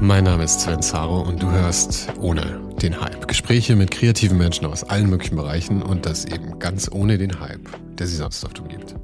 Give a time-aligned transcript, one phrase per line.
[0.00, 3.26] Mein Name ist Sven Zaro und du hörst ohne den Hype.
[3.26, 7.68] Gespräche mit kreativen Menschen aus allen möglichen Bereichen und das eben ganz ohne den Hype,
[7.96, 8.94] der sie sonst oft umgibt.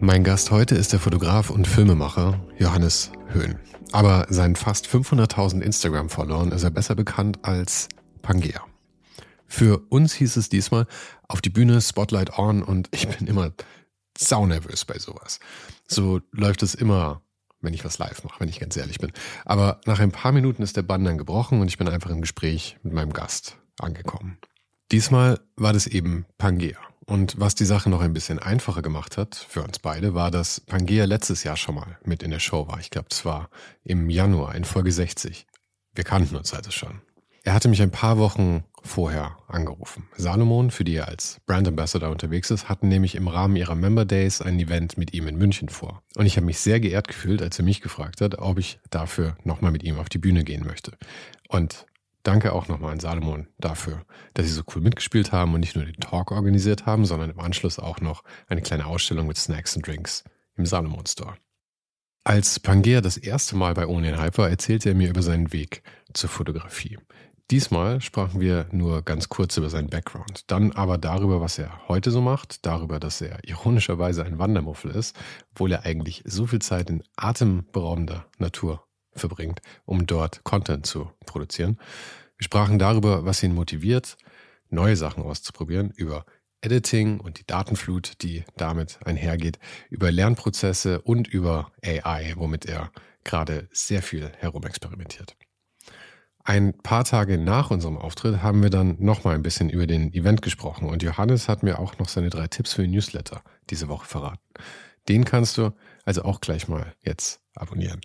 [0.00, 3.60] Mein Gast heute ist der Fotograf und Filmemacher Johannes Höhn.
[3.92, 7.88] Aber seinen fast 500.000 Instagram-Followern ist er besser bekannt als
[8.22, 8.60] Pangea.
[9.46, 10.88] Für uns hieß es diesmal
[11.28, 13.52] auf die Bühne Spotlight on und ich bin immer
[14.18, 15.38] saunervös bei sowas.
[15.86, 17.22] So läuft es immer
[17.64, 19.12] wenn ich was live mache, wenn ich ganz ehrlich bin.
[19.44, 22.20] Aber nach ein paar Minuten ist der Bann dann gebrochen und ich bin einfach im
[22.20, 24.38] Gespräch mit meinem Gast angekommen.
[24.92, 26.78] Diesmal war das eben Pangea.
[27.06, 30.60] Und was die Sache noch ein bisschen einfacher gemacht hat für uns beide, war, dass
[30.60, 32.80] Pangea letztes Jahr schon mal mit in der Show war.
[32.80, 33.50] Ich glaube, es war
[33.82, 35.46] im Januar in Folge 60.
[35.94, 37.02] Wir kannten uns also schon.
[37.42, 40.06] Er hatte mich ein paar Wochen vorher angerufen.
[40.16, 44.04] Salomon, für die er als Brand Ambassador unterwegs ist, hatten nämlich im Rahmen ihrer Member
[44.04, 46.02] Days ein Event mit ihm in München vor.
[46.16, 49.36] Und ich habe mich sehr geehrt gefühlt, als er mich gefragt hat, ob ich dafür
[49.42, 50.92] nochmal mit ihm auf die Bühne gehen möchte.
[51.48, 51.86] Und
[52.22, 55.86] danke auch nochmal an Salomon dafür, dass sie so cool mitgespielt haben und nicht nur
[55.86, 59.86] den Talk organisiert haben, sondern im Anschluss auch noch eine kleine Ausstellung mit Snacks und
[59.86, 60.24] Drinks
[60.56, 61.36] im Salomon Store.
[62.22, 65.82] Als Pangea das erste Mal bei Ohne Hyper erzählte er mir über seinen Weg
[66.14, 66.98] zur Fotografie.
[67.50, 72.10] Diesmal sprachen wir nur ganz kurz über seinen Background, dann aber darüber, was er heute
[72.10, 75.14] so macht, darüber, dass er ironischerweise ein Wandermuffel ist,
[75.52, 81.78] obwohl er eigentlich so viel Zeit in atemberaubender Natur verbringt, um dort Content zu produzieren.
[82.38, 84.16] Wir sprachen darüber, was ihn motiviert,
[84.70, 86.24] neue Sachen auszuprobieren, über
[86.62, 89.58] Editing und die Datenflut, die damit einhergeht,
[89.90, 92.90] über Lernprozesse und über AI, womit er
[93.22, 95.36] gerade sehr viel herumexperimentiert.
[96.46, 100.42] Ein paar Tage nach unserem Auftritt haben wir dann nochmal ein bisschen über den Event
[100.42, 104.06] gesprochen und Johannes hat mir auch noch seine drei Tipps für den Newsletter diese Woche
[104.06, 104.42] verraten.
[105.08, 105.70] Den kannst du
[106.04, 108.02] also auch gleich mal jetzt abonnieren.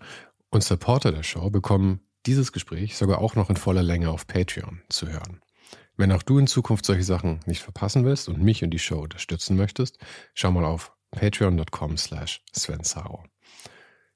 [0.49, 4.81] Und Supporter der Show bekommen dieses Gespräch sogar auch noch in voller Länge auf Patreon
[4.87, 5.41] zu hören.
[5.97, 9.01] Wenn auch du in Zukunft solche Sachen nicht verpassen willst und mich und die Show
[9.01, 9.97] unterstützen möchtest,
[10.33, 12.83] schau mal auf patreon.com slash Sven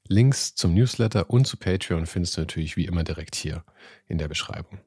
[0.07, 3.63] Links zum Newsletter und zu Patreon findest du natürlich wie immer direkt hier
[4.07, 4.79] in der Beschreibung.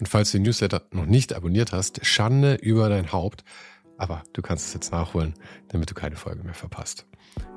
[0.00, 3.44] Und falls du den Newsletter noch nicht abonniert hast, Schande über dein Haupt,
[3.96, 5.34] aber du kannst es jetzt nachholen,
[5.68, 7.06] damit du keine Folge mehr verpasst.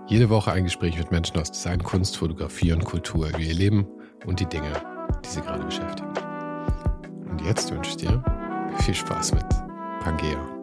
[0.08, 3.88] Jede Woche ein Gespräch mit Menschen aus Design, Kunst, Fotografie und Kultur über ihr Leben
[4.26, 4.74] und die Dinge,
[5.24, 6.10] die sie gerade beschäftigen.
[7.30, 8.24] Und jetzt wünsche ich dir
[8.80, 9.46] viel Spaß mit
[10.02, 10.61] Pangea.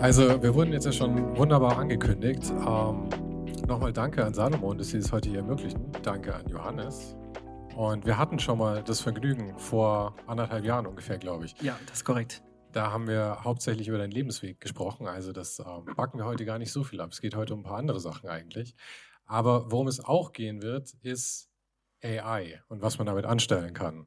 [0.00, 2.50] Also, wir wurden jetzt ja schon wunderbar angekündigt.
[2.50, 3.08] Ähm,
[3.68, 5.92] Nochmal danke an Salomon, dass Sie es heute hier ermöglichen.
[6.02, 7.14] Danke an Johannes.
[7.76, 11.60] Und wir hatten schon mal das Vergnügen vor anderthalb Jahren ungefähr, glaube ich.
[11.60, 12.42] Ja, das ist korrekt.
[12.72, 15.06] Da haben wir hauptsächlich über deinen Lebensweg gesprochen.
[15.06, 17.10] Also das ähm, backen wir heute gar nicht so viel ab.
[17.12, 18.74] Es geht heute um ein paar andere Sachen eigentlich.
[19.26, 21.50] Aber worum es auch gehen wird, ist
[22.02, 24.06] AI und was man damit anstellen kann.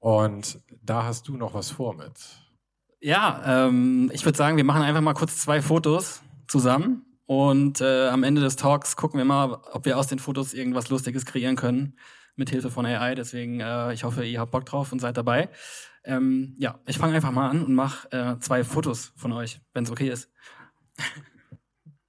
[0.00, 2.18] Und da hast du noch was vor mit.
[3.00, 8.08] Ja, ähm, ich würde sagen, wir machen einfach mal kurz zwei Fotos zusammen und äh,
[8.08, 11.56] am Ende des Talks gucken wir mal, ob wir aus den Fotos irgendwas Lustiges kreieren
[11.56, 11.96] können
[12.34, 13.14] mit Hilfe von AI.
[13.14, 15.48] Deswegen, äh, ich hoffe, ihr habt Bock drauf und seid dabei.
[16.04, 19.84] Ähm, ja, ich fange einfach mal an und mache äh, zwei Fotos von euch, wenn
[19.84, 20.30] es okay ist.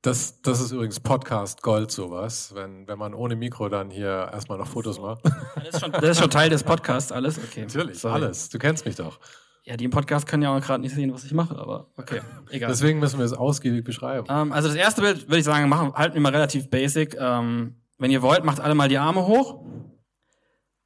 [0.02, 4.58] Das, das ist übrigens Podcast Gold sowas, wenn, wenn man ohne Mikro dann hier erstmal
[4.58, 5.26] noch Fotos macht.
[5.56, 7.38] Das ist schon, das ist schon Teil des Podcasts, alles?
[7.38, 7.64] Okay.
[7.64, 8.14] Natürlich, Sorry.
[8.24, 8.48] alles.
[8.48, 9.20] Du kennst mich doch.
[9.70, 12.22] Ja, die im Podcast können ja auch gerade nicht sehen, was ich mache, aber okay,
[12.50, 12.70] egal.
[12.70, 14.26] Deswegen müssen wir es ausgiebig beschreiben.
[14.28, 17.16] Ähm, also das erste Bild würde ich sagen, machen, halten wir mal relativ basic.
[17.20, 19.64] Ähm, wenn ihr wollt, macht alle mal die Arme hoch,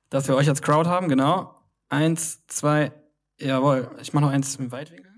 [0.10, 1.64] dass wir euch als Crowd haben, genau.
[1.88, 2.92] Eins, zwei,
[3.40, 3.90] jawohl.
[4.02, 5.14] Ich mache noch eins im Weitwinkel.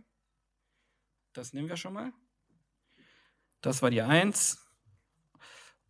[1.33, 2.11] Das nehmen wir schon mal.
[3.61, 4.59] Das war die Eins.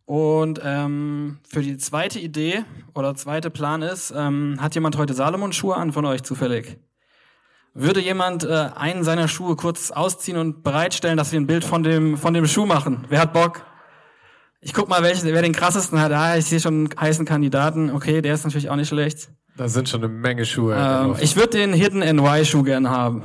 [0.06, 2.64] Und ähm, für die zweite Idee
[2.94, 6.78] oder zweite Plan ist, ähm, hat jemand heute Salomon-Schuhe an von euch zufällig?
[7.78, 11.82] Würde jemand äh, einen seiner Schuhe kurz ausziehen und bereitstellen, dass wir ein Bild von
[11.82, 13.04] dem, von dem Schuh machen?
[13.10, 13.66] Wer hat Bock?
[14.62, 16.10] Ich guck mal, welchen, wer den krassesten hat.
[16.10, 17.90] Ah, ich sehe schon einen heißen Kandidaten.
[17.90, 19.28] Okay, der ist natürlich auch nicht schlecht.
[19.58, 20.74] Da sind schon eine Menge Schuhe.
[20.74, 23.22] Ähm, ich würde den Hidden NY Schuh gern haben.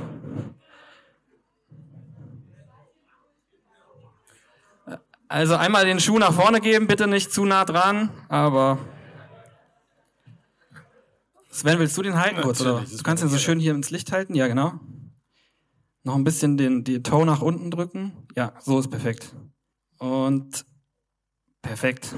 [5.28, 8.76] Also einmal den Schuh nach vorne geben, bitte nicht zu nah dran, aber
[11.52, 12.62] Sven, willst du den halten kurz?
[12.62, 12.80] Oder?
[12.80, 14.80] Du kannst ihn so schön hier ins Licht halten, ja genau.
[16.02, 18.12] Noch ein bisschen den die Toe nach unten drücken.
[18.34, 19.34] Ja, so ist perfekt.
[19.98, 20.64] Und
[21.60, 22.14] perfekt.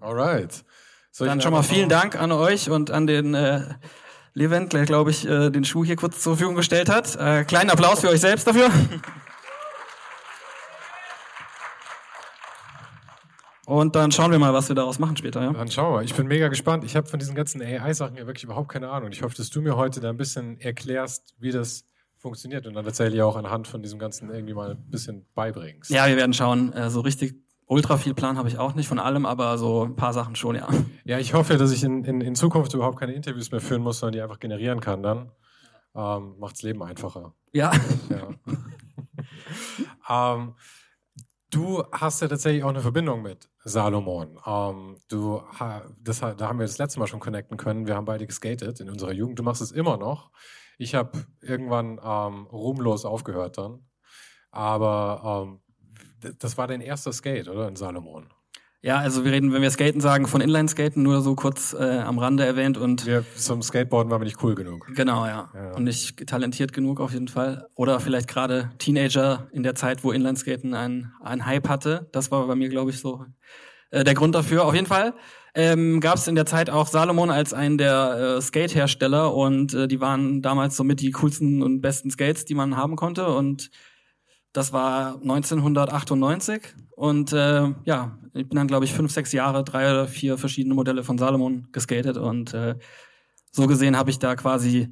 [0.00, 0.64] Alright.
[1.10, 3.62] Soll Dann schon mal vielen Dank an euch und an den äh,
[4.34, 7.16] Levent, der glaube ich äh, den Schuh hier kurz zur Verfügung gestellt hat.
[7.16, 8.68] Äh, kleinen Applaus für euch selbst dafür.
[13.66, 15.42] Und dann schauen wir mal, was wir daraus machen später.
[15.42, 15.52] Ja?
[15.52, 16.02] Dann schauen wir.
[16.02, 16.84] Ich bin mega gespannt.
[16.84, 19.10] Ich habe von diesen ganzen AI-Sachen ja wirklich überhaupt keine Ahnung.
[19.10, 21.84] Ich hoffe, dass du mir heute da ein bisschen erklärst, wie das
[22.16, 25.90] funktioniert und dann tatsächlich auch anhand von diesem Ganzen irgendwie mal ein bisschen beibringst.
[25.90, 26.72] Ja, wir werden schauen.
[26.72, 27.34] Äh, so richtig
[27.66, 30.56] ultra viel Plan habe ich auch nicht von allem, aber so ein paar Sachen schon,
[30.56, 30.68] ja.
[31.04, 33.98] Ja, ich hoffe, dass ich in, in, in Zukunft überhaupt keine Interviews mehr führen muss,
[33.98, 35.32] sondern die einfach generieren kann dann.
[35.94, 37.34] Ähm, macht's Leben einfacher.
[37.52, 37.72] Ja.
[38.10, 38.28] ja.
[40.36, 40.54] ähm,
[41.54, 44.38] Du hast ja tatsächlich auch eine Verbindung mit Salomon.
[44.46, 45.42] Ähm, du,
[46.02, 47.86] das, da haben wir das letzte Mal schon connecten können.
[47.86, 49.38] Wir haben beide geskatet in unserer Jugend.
[49.38, 50.30] Du machst es immer noch.
[50.76, 53.86] Ich habe irgendwann ähm, ruhmlos aufgehört dann.
[54.50, 55.48] Aber
[56.22, 57.66] ähm, das war dein erster Skate, oder?
[57.68, 58.33] In Salomon.
[58.84, 62.18] Ja, also wir reden, wenn wir Skaten sagen, von Inline-Skaten, nur so kurz äh, am
[62.18, 63.06] Rande erwähnt und.
[63.06, 64.86] Wir zum Skateboarden waren wir nicht cool genug.
[64.94, 65.48] Genau, ja.
[65.54, 65.72] ja.
[65.72, 67.66] Und nicht talentiert genug auf jeden Fall.
[67.76, 72.10] Oder vielleicht gerade Teenager in der Zeit, wo Inline-Skaten ein, ein Hype hatte.
[72.12, 73.24] Das war bei mir, glaube ich, so
[73.90, 74.66] äh, der Grund dafür.
[74.66, 75.14] Auf jeden Fall
[75.54, 79.88] ähm, gab es in der Zeit auch Salomon als einen der äh, Skate-Hersteller und äh,
[79.88, 83.70] die waren damals somit die coolsten und besten Skates, die man haben konnte und
[84.52, 89.90] das war 1998 und äh, ja, ich bin dann glaube ich fünf, sechs Jahre, drei
[89.90, 92.76] oder vier verschiedene Modelle von Salomon geskatet und äh,
[93.52, 94.88] so gesehen habe ich da quasi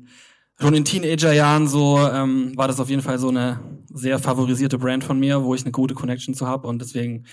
[0.60, 3.60] schon in Teenagerjahren so ähm, war das auf jeden Fall so eine
[3.93, 7.25] sehr favorisierte Brand von mir, wo ich eine gute Connection zu habe und deswegen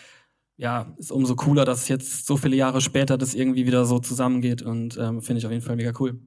[0.57, 4.61] ja ist umso cooler, dass jetzt so viele Jahre später das irgendwie wieder so zusammengeht
[4.61, 6.19] und ähm, finde ich auf jeden Fall mega cool.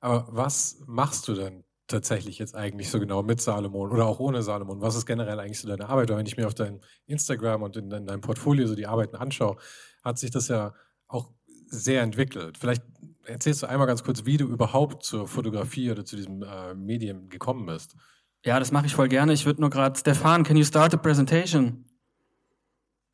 [0.00, 4.42] Aber was machst du denn tatsächlich jetzt eigentlich so genau mit Salomon oder auch ohne
[4.42, 4.80] Salomon?
[4.80, 6.10] Was ist generell eigentlich so deine Arbeit?
[6.10, 9.56] Wenn ich mir auf dein Instagram und in, in deinem Portfolio so die Arbeiten anschaue,
[10.04, 10.74] hat sich das ja
[11.08, 11.30] auch
[11.66, 12.58] sehr entwickelt.
[12.58, 12.82] Vielleicht
[13.24, 17.28] erzählst du einmal ganz kurz, wie du überhaupt zur Fotografie oder zu diesem äh, Medium
[17.28, 17.96] gekommen bist.
[18.44, 19.32] Ja, das mache ich voll gerne.
[19.32, 21.84] Ich würde nur gerade, Stefan, can you start the presentation?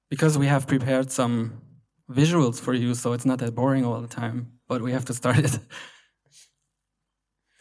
[0.09, 1.53] Because we have prepared some
[2.07, 5.15] visuals for you, so it's not that boring all the time, but we have to
[5.15, 5.61] start it.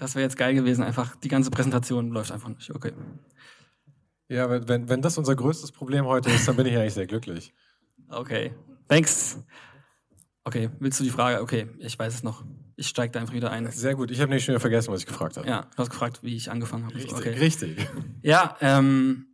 [0.03, 2.69] Das wäre jetzt geil gewesen, einfach die ganze Präsentation läuft einfach nicht.
[2.75, 2.91] Okay.
[4.27, 7.53] Ja, wenn, wenn das unser größtes Problem heute ist, dann bin ich eigentlich sehr glücklich.
[8.09, 8.53] Okay.
[8.89, 9.39] Thanks.
[10.43, 11.41] Okay, willst du die Frage?
[11.41, 12.43] Okay, ich weiß es noch.
[12.75, 13.71] Ich steige da einfach wieder ein.
[13.71, 14.11] Sehr gut.
[14.11, 15.47] Ich habe nicht schon wieder vergessen, was ich gefragt habe.
[15.47, 16.95] Ja, du hast gefragt, wie ich angefangen habe.
[16.95, 17.29] Richtig, okay.
[17.29, 17.87] richtig.
[18.23, 19.27] Ja, ähm,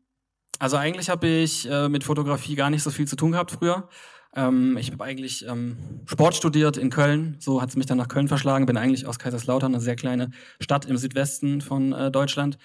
[0.60, 3.90] also eigentlich habe ich äh, mit Fotografie gar nicht so viel zu tun gehabt früher.
[4.36, 8.08] Ähm, ich habe eigentlich ähm, Sport studiert in Köln, so hat es mich dann nach
[8.08, 12.58] Köln verschlagen, bin eigentlich aus Kaiserslautern, eine sehr kleine Stadt im Südwesten von äh, Deutschland.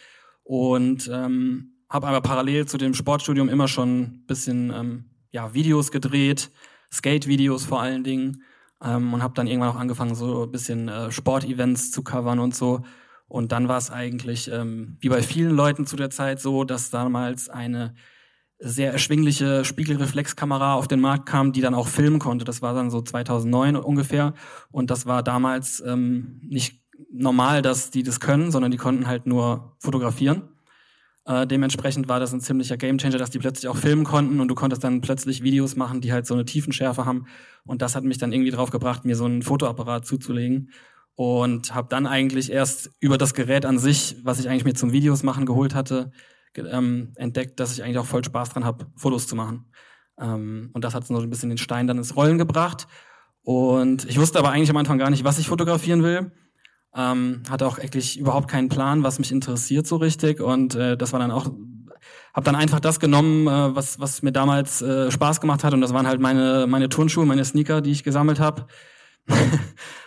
[0.42, 5.90] Und ähm, habe aber parallel zu dem Sportstudium immer schon ein bisschen ähm, ja, Videos
[5.90, 6.50] gedreht,
[6.92, 8.42] Skate-Videos vor allen Dingen.
[8.82, 12.54] Ähm, und habe dann irgendwann auch angefangen, so ein bisschen äh, Sportevents zu covern und
[12.54, 12.82] so.
[13.26, 16.90] Und dann war es eigentlich, ähm, wie bei vielen Leuten zu der Zeit so, dass
[16.90, 17.94] damals eine
[18.58, 22.44] sehr erschwingliche Spiegelreflexkamera auf den Markt kam, die dann auch filmen konnte.
[22.44, 24.34] Das war dann so 2009 ungefähr.
[24.70, 26.80] Und das war damals ähm, nicht
[27.12, 30.42] normal, dass die das können, sondern die konnten halt nur fotografieren.
[31.26, 34.54] Äh, dementsprechend war das ein ziemlicher Gamechanger, dass die plötzlich auch filmen konnten und du
[34.54, 37.26] konntest dann plötzlich Videos machen, die halt so eine Tiefenschärfe haben.
[37.64, 40.70] Und das hat mich dann irgendwie drauf gebracht, mir so einen Fotoapparat zuzulegen.
[41.16, 44.90] Und habe dann eigentlich erst über das Gerät an sich, was ich eigentlich mir zum
[44.90, 46.10] Videos machen geholt hatte,
[46.58, 49.66] ähm, entdeckt, dass ich eigentlich auch voll Spaß dran habe, Fotos zu machen.
[50.18, 52.86] Ähm, und das hat so ein bisschen den Stein dann ins Rollen gebracht.
[53.42, 56.32] Und ich wusste aber eigentlich am Anfang gar nicht, was ich fotografieren will.
[56.96, 60.40] Ähm, hatte auch eigentlich überhaupt keinen Plan, was mich interessiert so richtig.
[60.40, 61.46] Und äh, das war dann auch,
[62.32, 65.74] habe dann einfach das genommen, äh, was, was mir damals äh, Spaß gemacht hat.
[65.74, 68.66] Und das waren halt meine, meine Turnschuhe, meine Sneaker, die ich gesammelt habe.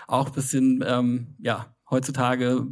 [0.07, 2.65] auch bisschen, ähm, ja, heutzutage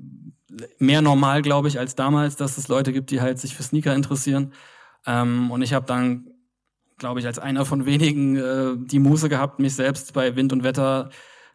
[0.80, 3.96] mehr normal, glaube ich, als damals, dass es Leute gibt, die halt sich für Sneaker
[3.96, 4.54] interessieren.
[5.06, 6.28] Ähm, und ich habe dann,
[6.98, 10.64] glaube ich, als einer von wenigen äh, die Muße gehabt, mich selbst bei Wind und
[10.64, 11.10] Wetter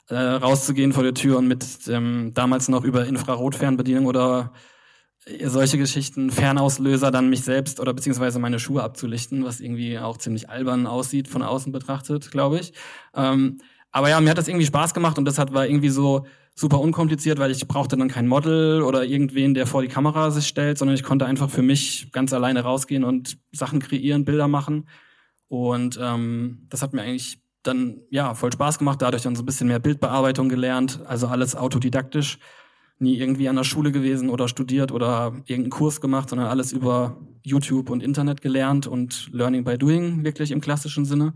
[0.09, 4.53] äh, rauszugehen vor der Tür und mit ähm, damals noch über Infrarotfernbedienung oder
[5.25, 10.17] äh, solche Geschichten, Fernauslöser, dann mich selbst oder beziehungsweise meine Schuhe abzulichten, was irgendwie auch
[10.17, 12.73] ziemlich albern aussieht von außen betrachtet, glaube ich.
[13.15, 13.59] Ähm,
[13.93, 16.81] aber ja, mir hat das irgendwie Spaß gemacht und das hat war irgendwie so super
[16.81, 20.79] unkompliziert, weil ich brauchte dann kein Model oder irgendwen, der vor die Kamera sich stellt,
[20.79, 24.89] sondern ich konnte einfach für mich ganz alleine rausgehen und Sachen kreieren, Bilder machen.
[25.49, 29.47] Und ähm, das hat mir eigentlich dann ja voll Spaß gemacht, dadurch dann so ein
[29.47, 32.39] bisschen mehr Bildbearbeitung gelernt, also alles autodidaktisch,
[32.99, 37.19] nie irgendwie an der Schule gewesen oder studiert oder irgendeinen Kurs gemacht, sondern alles über
[37.43, 41.35] YouTube und Internet gelernt und Learning by Doing wirklich im klassischen Sinne.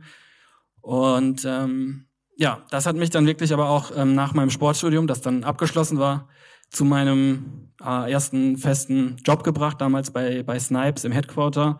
[0.81, 5.21] Und ähm, ja, das hat mich dann wirklich aber auch ähm, nach meinem Sportstudium, das
[5.21, 6.29] dann abgeschlossen war,
[6.71, 11.79] zu meinem äh, ersten festen Job gebracht, damals bei, bei Snipes im Headquarter,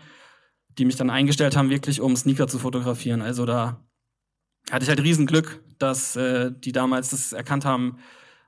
[0.79, 3.23] die mich dann eingestellt haben, wirklich um Sneaker zu fotografieren.
[3.23, 3.85] Also da
[4.71, 7.99] hatte ich halt Riesenglück, dass äh, die damals das erkannt haben,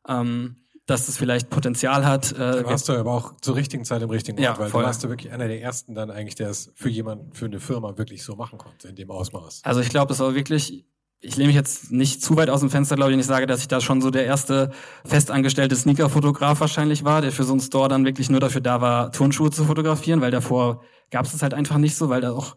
[0.08, 2.32] ähm, dass das vielleicht Potenzial hat.
[2.32, 4.82] Äh, da warst du aber auch zur richtigen Zeit im richtigen Ort, ja, weil voll.
[4.82, 7.58] du warst du wirklich einer der ersten dann eigentlich, der es für jemanden, für eine
[7.58, 9.62] Firma wirklich so machen konnte, in dem Ausmaß.
[9.64, 10.86] Also ich glaube, das war wirklich
[11.20, 13.46] ich lehne mich jetzt nicht zu weit aus dem Fenster, glaube ich, und ich sage,
[13.46, 14.70] dass ich da schon so der erste
[15.04, 19.12] festangestellte Sneaker-Fotograf wahrscheinlich war, der für so einen Store dann wirklich nur dafür da war,
[19.12, 22.56] Turnschuhe zu fotografieren, weil davor gab es das halt einfach nicht so, weil da auch,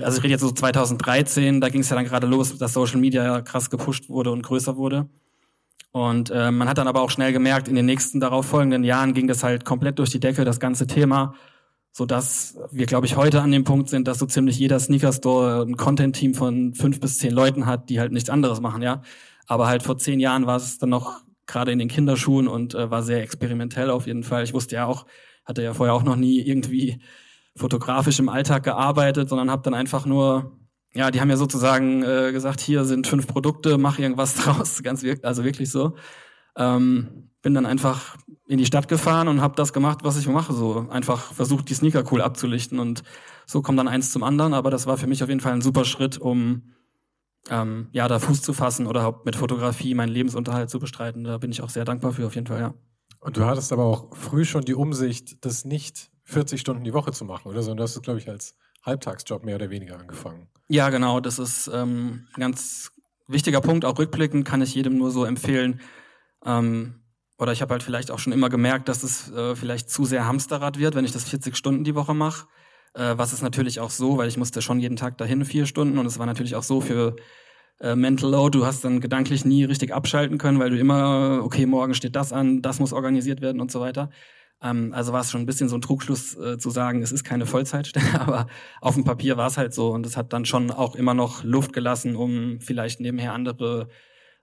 [0.00, 3.00] also ich rede jetzt so 2013, da ging es ja dann gerade los, dass Social
[3.00, 5.08] Media krass gepusht wurde und größer wurde.
[5.90, 9.14] Und äh, man hat dann aber auch schnell gemerkt, in den nächsten darauf folgenden Jahren
[9.14, 11.34] ging das halt komplett durch die Decke, das ganze Thema
[11.92, 15.62] so dass wir, glaube ich, heute an dem Punkt sind, dass so ziemlich jeder Sneaker-Store
[15.62, 19.02] ein Content-Team von fünf bis zehn Leuten hat, die halt nichts anderes machen, ja.
[19.46, 22.90] Aber halt vor zehn Jahren war es dann noch gerade in den Kinderschuhen und äh,
[22.90, 24.44] war sehr experimentell auf jeden Fall.
[24.44, 25.06] Ich wusste ja auch,
[25.44, 27.00] hatte ja vorher auch noch nie irgendwie
[27.56, 30.58] fotografisch im Alltag gearbeitet, sondern habe dann einfach nur,
[30.94, 35.02] ja, die haben ja sozusagen äh, gesagt, hier sind fünf Produkte, mach irgendwas draus, ganz
[35.02, 35.96] wirklich, also wirklich so.
[36.56, 38.16] Ähm, bin dann einfach
[38.48, 40.54] in die Stadt gefahren und habe das gemacht, was ich mache.
[40.54, 43.02] So einfach versucht, die Sneaker cool abzulichten und
[43.46, 44.54] so kommt dann eins zum anderen.
[44.54, 46.62] Aber das war für mich auf jeden Fall ein super Schritt, um
[47.50, 51.24] ähm, ja da Fuß zu fassen oder mit Fotografie meinen Lebensunterhalt zu bestreiten.
[51.24, 52.60] Da bin ich auch sehr dankbar für auf jeden Fall.
[52.60, 52.74] Ja.
[53.20, 57.12] Und du hattest aber auch früh schon die Umsicht, das nicht 40 Stunden die Woche
[57.12, 57.62] zu machen, oder?
[57.62, 60.48] Sondern du hast es, glaube ich, als Halbtagsjob mehr oder weniger angefangen.
[60.68, 61.20] Ja, genau.
[61.20, 62.92] Das ist ähm, ein ganz
[63.26, 63.84] wichtiger Punkt.
[63.84, 65.80] Auch rückblickend kann ich jedem nur so empfehlen.
[66.46, 67.00] Ähm,
[67.38, 70.26] oder ich habe halt vielleicht auch schon immer gemerkt, dass es äh, vielleicht zu sehr
[70.26, 72.46] Hamsterrad wird, wenn ich das 40 Stunden die Woche mache.
[72.94, 75.98] Äh, was ist natürlich auch so, weil ich musste schon jeden Tag dahin vier Stunden
[75.98, 77.16] und es war natürlich auch so für
[77.80, 78.58] äh, Mental Load.
[78.58, 82.32] Du hast dann gedanklich nie richtig abschalten können, weil du immer, okay, morgen steht das
[82.32, 84.10] an, das muss organisiert werden und so weiter.
[84.60, 87.24] Ähm, also war es schon ein bisschen so ein Trugschluss äh, zu sagen, es ist
[87.24, 88.48] keine Vollzeitstelle, aber
[88.80, 91.44] auf dem Papier war es halt so und es hat dann schon auch immer noch
[91.44, 93.88] Luft gelassen, um vielleicht nebenher andere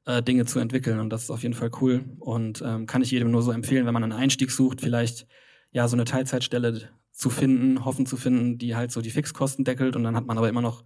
[0.06, 1.00] äh, Dinge zu entwickeln.
[1.00, 3.86] Und das ist auf jeden Fall cool und ähm, kann ich jedem nur so empfehlen,
[3.86, 5.28] wenn man einen Einstieg sucht, vielleicht
[5.72, 9.96] ja so eine Teilzeitstelle zu finden, hoffen zu finden, die halt so die Fixkosten deckelt
[9.96, 10.84] und dann hat man aber immer noch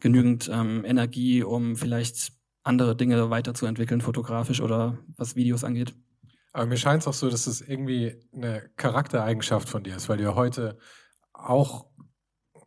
[0.00, 2.32] genügend ähm, Energie, um vielleicht
[2.62, 5.94] andere Dinge weiterzuentwickeln, fotografisch oder was Videos angeht.
[6.52, 10.18] Aber mir scheint es auch so, dass es irgendwie eine Charaktereigenschaft von dir ist, weil
[10.18, 10.78] du ja heute
[11.32, 11.86] auch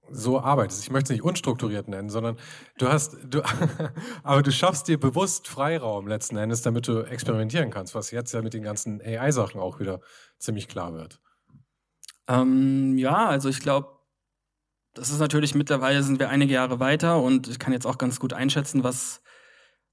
[0.09, 0.83] so arbeitest.
[0.83, 2.37] Ich möchte es nicht unstrukturiert nennen, sondern
[2.77, 3.41] du hast, du,
[4.23, 8.41] aber du schaffst dir bewusst Freiraum letzten Endes, damit du experimentieren kannst, was jetzt ja
[8.41, 10.01] mit den ganzen AI-Sachen auch wieder
[10.39, 11.19] ziemlich klar wird.
[12.27, 13.89] Ähm, ja, also ich glaube,
[14.93, 18.19] das ist natürlich mittlerweile sind wir einige Jahre weiter und ich kann jetzt auch ganz
[18.19, 19.21] gut einschätzen, was,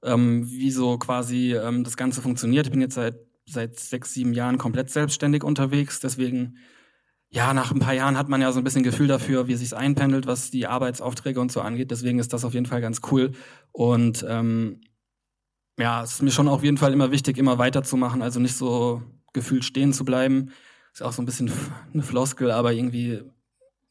[0.03, 2.67] ähm, wie so quasi ähm, das Ganze funktioniert.
[2.67, 6.59] Ich bin jetzt seit seit sechs, sieben Jahren komplett selbstständig unterwegs, deswegen
[7.33, 9.73] ja, nach ein paar Jahren hat man ja so ein bisschen Gefühl dafür, wie sich's
[9.73, 11.93] einpendelt, was die Arbeitsaufträge und so angeht.
[11.93, 13.33] Deswegen ist das auf jeden Fall ganz cool.
[13.71, 14.81] Und ähm,
[15.79, 19.03] ja, es ist mir schon auf jeden Fall immer wichtig, immer weiterzumachen, also nicht so
[19.33, 20.51] gefühlt stehen zu bleiben.
[20.93, 21.53] Ist auch so ein bisschen
[21.95, 23.23] eine Floskel, aber irgendwie,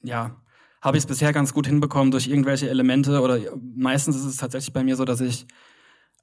[0.04, 0.36] ja,
[0.82, 3.40] habe ich es bisher ganz gut hinbekommen durch irgendwelche Elemente oder
[3.76, 5.48] meistens ist es tatsächlich bei mir so, dass ich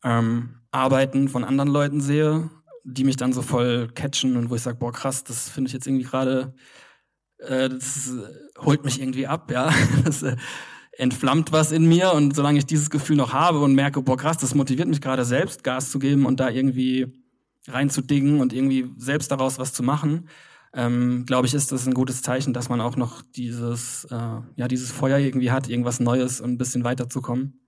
[0.04, 2.50] ähm, Arbeiten von anderen Leuten sehe,
[2.84, 5.74] die mich dann so voll catchen und wo ich sage, boah krass, das finde ich
[5.74, 6.54] jetzt irgendwie gerade
[7.38, 9.72] äh, das äh, holt mich irgendwie ab, ja.
[10.04, 10.36] Das, äh,
[10.98, 14.38] entflammt was in mir und solange ich dieses Gefühl noch habe und merke, boah krass,
[14.38, 17.12] das motiviert mich gerade selbst Gas zu geben und da irgendwie
[17.68, 20.28] reinzudingen und irgendwie selbst daraus was zu machen,
[20.72, 24.68] ähm, glaube ich, ist das ein gutes Zeichen, dass man auch noch dieses, äh, ja,
[24.68, 27.60] dieses Feuer irgendwie hat, irgendwas Neues und ein bisschen weiterzukommen.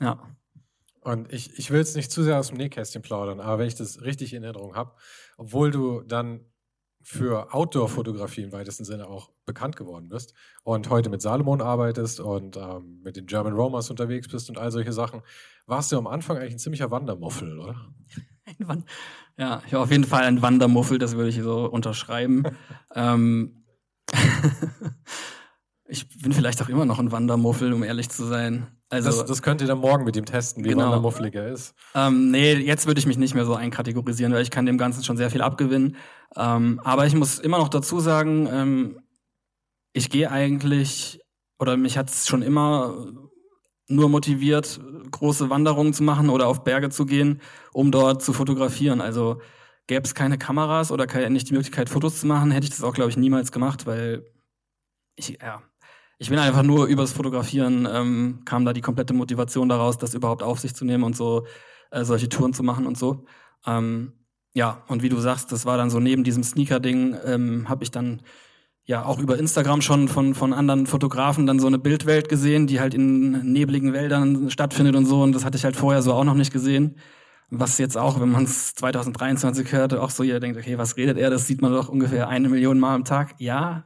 [0.00, 0.22] Ja.
[1.00, 3.74] Und ich, ich will jetzt nicht zu sehr aus dem Nähkästchen plaudern, aber wenn ich
[3.74, 4.92] das richtig in Erinnerung habe,
[5.36, 6.40] obwohl du dann
[7.04, 10.32] für Outdoor-Fotografie im weitesten Sinne auch bekannt geworden bist
[10.62, 14.72] und heute mit Salomon arbeitest und ähm, mit den German Romans unterwegs bist und all
[14.72, 15.20] solche Sachen,
[15.66, 17.76] warst du am Anfang eigentlich ein ziemlicher Wandermuffel, oder?
[19.36, 22.44] ja, ich war auf jeden Fall ein Wandermuffel, das würde ich so unterschreiben.
[22.94, 23.64] ähm,
[25.84, 28.73] ich bin vielleicht auch immer noch ein Wandermuffel, um ehrlich zu sein.
[28.90, 30.84] Also, das, das könnt ihr dann morgen mit ihm testen, wie genau.
[30.84, 31.74] wandermuffelig er ist.
[31.94, 35.02] Ähm, nee, jetzt würde ich mich nicht mehr so einkategorisieren, weil ich kann dem Ganzen
[35.02, 35.96] schon sehr viel abgewinnen.
[36.36, 39.00] Ähm, aber ich muss immer noch dazu sagen, ähm,
[39.92, 41.20] ich gehe eigentlich,
[41.58, 42.94] oder mich hat es schon immer
[43.88, 47.40] nur motiviert, große Wanderungen zu machen oder auf Berge zu gehen,
[47.72, 49.00] um dort zu fotografieren.
[49.00, 49.40] Also
[49.86, 52.82] gäbe es keine Kameras oder keine, nicht die Möglichkeit, Fotos zu machen, hätte ich das
[52.82, 54.24] auch, glaube ich, niemals gemacht, weil
[55.16, 55.62] ich, ja,
[56.18, 60.42] ich bin einfach nur übers Fotografieren, ähm, kam da die komplette Motivation daraus, das überhaupt
[60.42, 61.46] auf sich zu nehmen und so
[61.90, 63.24] äh, solche Touren zu machen und so.
[63.66, 64.12] Ähm,
[64.54, 67.90] ja, und wie du sagst, das war dann so neben diesem Sneaker-Ding, ähm, habe ich
[67.90, 68.22] dann
[68.84, 72.80] ja auch über Instagram schon von, von anderen Fotografen dann so eine Bildwelt gesehen, die
[72.80, 75.22] halt in nebligen Wäldern stattfindet und so.
[75.22, 76.96] Und das hatte ich halt vorher so auch noch nicht gesehen.
[77.50, 81.18] Was jetzt auch, wenn man es 2023 hört, auch so jeder denkt, okay, was redet
[81.18, 81.30] er?
[81.30, 83.34] Das sieht man doch ungefähr eine Million Mal am Tag.
[83.38, 83.84] Ja,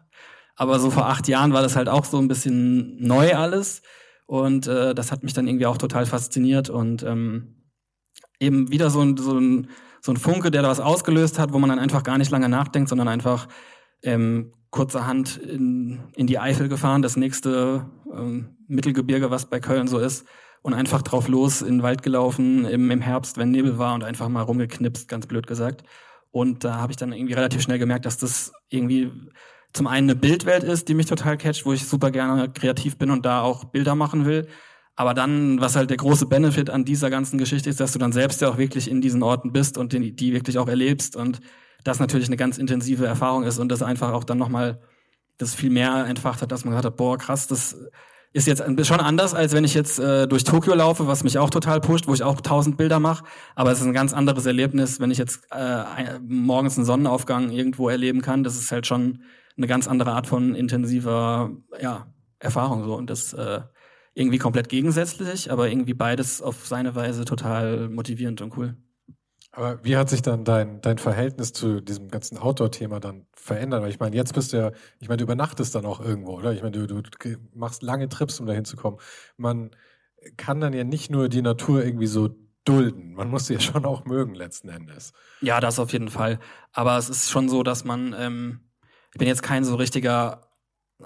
[0.59, 3.81] aber so vor acht Jahren war das halt auch so ein bisschen neu alles.
[4.27, 7.63] Und äh, das hat mich dann irgendwie auch total fasziniert und ähm,
[8.41, 9.69] eben wieder so ein, so, ein,
[10.03, 12.49] so ein Funke, der da was ausgelöst hat, wo man dann einfach gar nicht lange
[12.49, 13.49] nachdenkt, sondern einfach
[14.03, 19.99] ähm, kurzerhand in, in die Eifel gefahren, das nächste ähm, Mittelgebirge, was bei Köln so
[19.99, 20.27] ist,
[20.61, 24.03] und einfach drauf los in den Wald gelaufen im, im Herbst, wenn Nebel war und
[24.03, 25.85] einfach mal rumgeknipst, ganz blöd gesagt.
[26.33, 29.13] Und da habe ich dann irgendwie relativ schnell gemerkt, dass das irgendwie
[29.79, 33.11] zum einen eine Bildwelt ist, die mich total catcht, wo ich super gerne kreativ bin
[33.11, 34.47] und da auch Bilder machen will.
[34.97, 38.13] Aber dann, was halt der große Benefit an dieser ganzen Geschichte ist, dass du dann
[38.13, 41.41] selbst ja auch wirklich in diesen Orten bist und die, die wirklich auch erlebst und
[41.85, 44.81] das natürlich eine ganz intensive Erfahrung ist und das einfach auch dann nochmal
[45.39, 47.79] das viel mehr entfacht hat, dass man gesagt hat, boah, krass, das
[48.33, 51.51] ist jetzt schon anders, als wenn ich jetzt äh, durch Tokio laufe, was mich auch
[51.51, 53.25] total pusht, wo ich auch tausend Bilder mache.
[53.55, 57.89] Aber es ist ein ganz anderes Erlebnis, wenn ich jetzt äh, morgens einen Sonnenaufgang irgendwo
[57.89, 58.43] erleben kann.
[58.43, 59.23] Das ist halt schon
[59.59, 62.07] eine ganz andere Art von intensiver ja,
[62.39, 63.61] Erfahrung so und das äh,
[64.15, 68.77] irgendwie komplett gegensätzlich, aber irgendwie beides auf seine Weise total motivierend und cool.
[69.53, 73.83] Aber wie hat sich dann dein, dein Verhältnis zu diesem ganzen Outdoor-Thema dann verändert?
[73.83, 76.53] Weil ich meine, jetzt bist du ja, ich meine, du übernachtest dann auch irgendwo, oder?
[76.53, 77.03] Ich meine, du, du
[77.55, 79.01] machst lange Trips, um da hinzukommen.
[79.37, 79.71] Man
[80.37, 82.29] kann dann ja nicht nur die Natur irgendwie so
[82.65, 83.15] dulden.
[83.15, 85.13] Man muss sie ja schon auch mögen, letzten Endes.
[85.41, 86.39] Ja, das auf jeden Fall.
[86.73, 88.61] Aber es ist schon so, dass man ähm,
[89.13, 90.49] ich bin jetzt kein so richtiger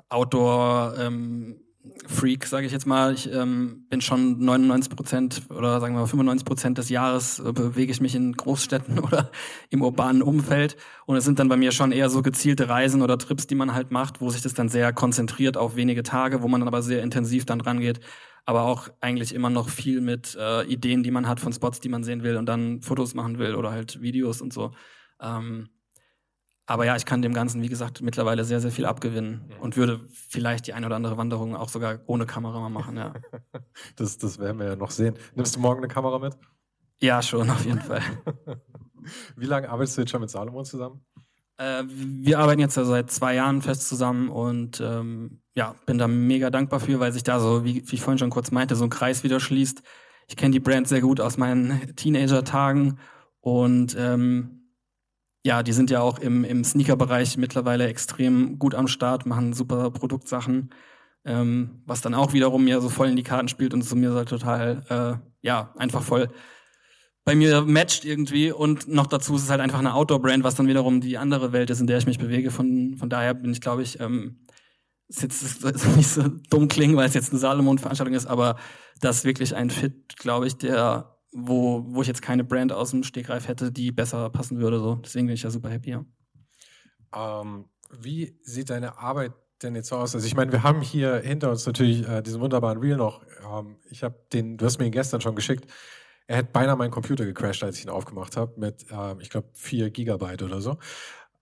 [0.09, 1.61] Outdoor ähm,
[2.07, 3.13] Freak, sage ich jetzt mal.
[3.13, 7.53] Ich ähm, bin schon 99 Prozent oder sagen wir mal 95 Prozent des Jahres äh,
[7.53, 9.31] bewege ich mich in Großstädten oder
[9.71, 10.77] im urbanen Umfeld.
[11.07, 13.75] Und es sind dann bei mir schon eher so gezielte Reisen oder Trips, die man
[13.75, 16.83] halt macht, wo sich das dann sehr konzentriert auf wenige Tage, wo man dann aber
[16.83, 18.01] sehr intensiv dann rangeht.
[18.45, 21.89] Aber auch eigentlich immer noch viel mit äh, Ideen, die man hat von Spots, die
[21.89, 24.73] man sehen will und dann Fotos machen will oder halt Videos und so.
[25.21, 25.69] Ähm,
[26.73, 30.01] aber ja, ich kann dem Ganzen, wie gesagt, mittlerweile sehr, sehr viel abgewinnen und würde
[30.11, 33.13] vielleicht die eine oder andere Wanderung auch sogar ohne Kamera mal machen, ja.
[33.97, 35.15] das, das werden wir ja noch sehen.
[35.35, 36.35] Nimmst du morgen eine Kamera mit?
[36.99, 38.01] Ja, schon, auf jeden Fall.
[39.37, 41.05] wie lange arbeitest du jetzt schon mit Salomon zusammen?
[41.59, 46.09] Äh, wir arbeiten jetzt ja seit zwei Jahren fest zusammen und ähm, ja, bin da
[46.09, 48.85] mega dankbar für, weil sich da so, wie, wie ich vorhin schon kurz meinte, so
[48.85, 49.83] ein Kreis wieder schließt.
[50.27, 52.99] Ich kenne die Brand sehr gut aus meinen Teenager-Tagen
[53.41, 54.62] und ähm,
[55.45, 59.91] ja, die sind ja auch im, im Sneaker-Bereich mittlerweile extrem gut am Start, machen super
[59.91, 60.71] Produktsachen,
[61.25, 64.15] ähm, was dann auch wiederum mir so voll in die Karten spielt und zu mir
[64.15, 66.29] halt total, äh, ja, einfach voll
[67.25, 70.67] bei mir matcht irgendwie und noch dazu ist es halt einfach eine Outdoor-Brand, was dann
[70.67, 72.51] wiederum die andere Welt ist, in der ich mich bewege.
[72.51, 74.41] Von, von daher bin ich, glaube ich, ähm,
[75.09, 78.57] ist jetzt ist nicht so dumm klingen, weil es jetzt eine Salomon-Veranstaltung ist, aber
[79.01, 82.91] das ist wirklich ein Fit, glaube ich, der wo, wo ich jetzt keine Brand aus
[82.91, 84.79] dem Stegreif hätte, die besser passen würde.
[84.79, 84.97] So.
[84.97, 85.91] Deswegen bin ich ja super happy.
[85.91, 86.05] Ja.
[87.15, 90.15] Ähm, wie sieht deine Arbeit denn jetzt so aus?
[90.15, 93.23] Also ich meine, wir haben hier hinter uns natürlich äh, diesen wunderbaren Reel noch.
[93.51, 95.71] Ähm, ich habe den, du hast mir ihn gestern schon geschickt.
[96.27, 99.49] Er hätte beinahe meinen Computer gecrashed, als ich ihn aufgemacht habe, mit, ähm, ich glaube,
[99.53, 100.79] vier Gigabyte oder so.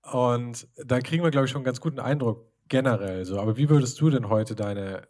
[0.02, 3.38] Und da kriegen wir, glaube ich, schon einen ganz guten Eindruck generell so.
[3.38, 5.08] Aber wie würdest du denn heute deine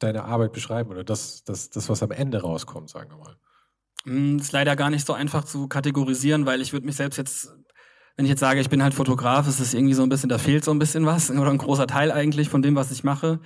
[0.00, 3.36] deine Arbeit beschreiben oder das, das, das, was am Ende rauskommt, sagen wir mal?
[4.04, 7.54] Mm, ist leider gar nicht so einfach zu kategorisieren, weil ich würde mich selbst jetzt,
[8.16, 10.38] wenn ich jetzt sage, ich bin halt Fotograf, ist es irgendwie so ein bisschen, da
[10.38, 13.40] fehlt so ein bisschen was oder ein großer Teil eigentlich von dem, was ich mache.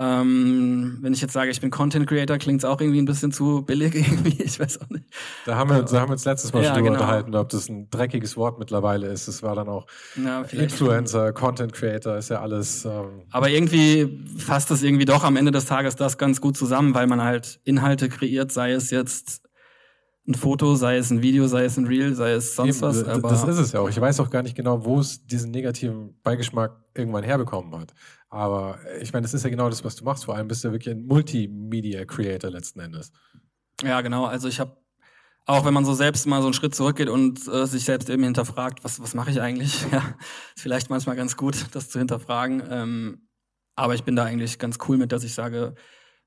[0.00, 3.32] Ähm, wenn ich jetzt sage, ich bin Content Creator, klingt es auch irgendwie ein bisschen
[3.32, 4.40] zu billig irgendwie.
[4.40, 5.06] Ich weiß auch nicht.
[5.44, 7.00] Da haben wir, da haben wir uns letztes Mal ja, schon drüber genau.
[7.02, 9.26] unterhalten, ob das ein dreckiges Wort mittlerweile ist.
[9.26, 12.84] Es war dann auch ja, Influencer, Content Creator, ist ja alles.
[12.84, 16.94] Ähm Aber irgendwie fasst das irgendwie doch am Ende des Tages das ganz gut zusammen,
[16.94, 19.47] weil man halt Inhalte kreiert, sei es jetzt
[20.28, 23.04] ein Foto, sei es ein Video, sei es ein Reel, sei es sonst Eben, was.
[23.04, 23.88] Aber das ist es ja auch.
[23.88, 27.94] Ich weiß auch gar nicht genau, wo es diesen negativen Beigeschmack irgendwann herbekommen hat.
[28.28, 30.26] Aber äh, ich meine, das ist ja genau das, was du machst.
[30.26, 33.10] Vor allem bist du ja wirklich ein Multimedia-Creator letzten Endes.
[33.82, 34.26] Ja, genau.
[34.26, 34.76] Also ich habe
[35.46, 38.22] auch wenn man so selbst mal so einen Schritt zurückgeht und äh, sich selbst eben
[38.22, 39.82] hinterfragt, was, was mache ich eigentlich?
[39.90, 40.14] Ja,
[40.54, 42.62] ist vielleicht manchmal ganz gut, das zu hinterfragen.
[42.68, 43.28] Ähm,
[43.74, 45.74] aber ich bin da eigentlich ganz cool mit, dass ich sage,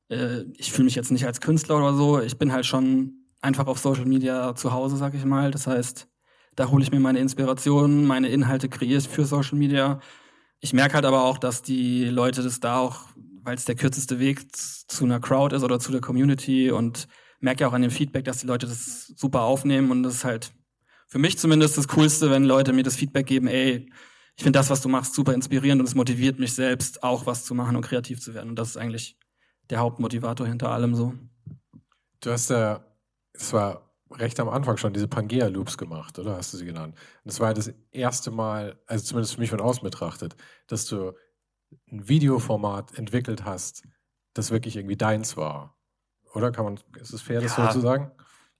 [0.09, 2.19] äh, ich fühle mich jetzt nicht als Künstler oder so.
[2.19, 5.51] Ich bin halt schon einfach auf Social Media zu Hause, sag ich mal.
[5.51, 6.07] Das heißt,
[6.55, 9.99] da hole ich mir meine Inspirationen, meine Inhalte kreiere für Social Media
[10.61, 13.07] ich merke halt aber auch, dass die Leute das da auch,
[13.43, 17.07] weil es der kürzeste Weg zu einer Crowd ist oder zu der Community und
[17.39, 20.23] merke ja auch an dem Feedback, dass die Leute das super aufnehmen und das ist
[20.23, 20.53] halt
[21.07, 23.91] für mich zumindest das Coolste, wenn Leute mir das Feedback geben, ey,
[24.37, 27.43] ich finde das, was du machst, super inspirierend und es motiviert mich selbst, auch was
[27.43, 28.49] zu machen und kreativ zu werden.
[28.49, 29.17] Und das ist eigentlich
[29.69, 31.13] der Hauptmotivator hinter allem so.
[32.21, 32.85] Du hast ja,
[33.41, 36.95] es war recht am Anfang schon diese Pangea-Loops gemacht, oder hast du sie genannt?
[37.23, 40.35] Und das war das erste Mal, also zumindest für mich von außen betrachtet,
[40.67, 41.13] dass du
[41.91, 43.83] ein Videoformat entwickelt hast,
[44.33, 45.77] das wirklich irgendwie deins war.
[46.33, 48.11] Oder kann man, ist es fair, das so zu sagen?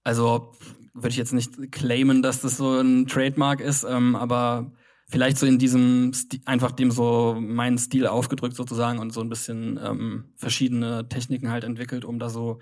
[0.04, 0.54] Also
[0.94, 4.72] würde ich jetzt nicht claimen, dass das so ein Trademark ist, ähm, aber
[5.08, 9.30] vielleicht so in diesem Stil, einfach dem so meinen Stil aufgedrückt sozusagen und so ein
[9.30, 12.60] bisschen ähm, verschiedene Techniken halt entwickelt, um da so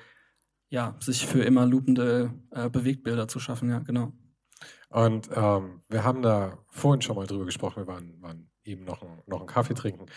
[0.70, 4.14] ja, sich für immer loopende äh, Bewegtbilder zu schaffen, ja, genau.
[4.90, 9.04] Und ähm, wir haben da vorhin schon mal drüber gesprochen, wir waren, waren eben noch,
[9.04, 10.08] ein, noch einen Kaffee trinken,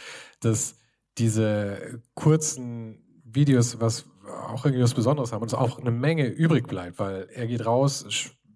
[0.41, 0.79] dass
[1.19, 4.07] diese kurzen Videos, was
[4.49, 7.67] auch irgendwie was Besonderes haben und es auch eine Menge übrig bleibt, weil er geht
[7.67, 8.07] raus,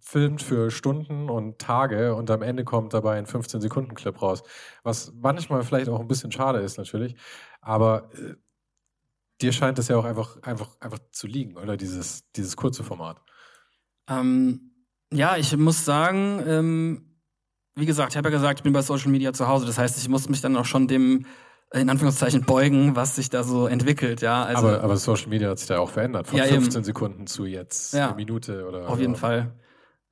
[0.01, 4.43] filmt für Stunden und Tage und am Ende kommt dabei ein 15-Sekunden-Clip raus,
[4.85, 7.17] was manchmal vielleicht auch ein bisschen schade ist natürlich,
[7.61, 8.35] aber äh,
[9.41, 11.77] dir scheint das ja auch einfach, einfach, einfach zu liegen, oder?
[11.77, 13.21] Dieses, dieses kurze Format.
[14.09, 14.73] Ähm,
[15.13, 17.21] ja, ich muss sagen, ähm,
[17.75, 19.67] wie gesagt, ich habe ja gesagt, ich bin bei Social Media zu Hause.
[19.67, 21.27] Das heißt, ich muss mich dann auch schon dem
[21.73, 24.45] in Anführungszeichen beugen, was sich da so entwickelt, ja.
[24.45, 26.85] Also, aber, aber Social Media hat sich da auch verändert, von ja, 15 eben.
[26.85, 28.89] Sekunden zu jetzt ja, eine Minute oder.
[28.89, 29.21] Auf jeden oder.
[29.21, 29.55] Fall.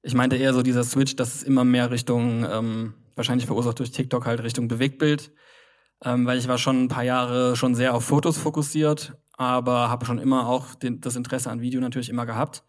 [0.03, 3.93] Ich meinte eher so dieser Switch, dass es immer mehr Richtung, ähm, wahrscheinlich verursacht durch
[3.93, 5.33] TikTok halt Richtung Bewegtbild
[6.05, 10.07] ähm, weil ich war schon ein paar Jahre schon sehr auf Fotos fokussiert, aber habe
[10.07, 12.63] schon immer auch den, das Interesse an Video natürlich immer gehabt.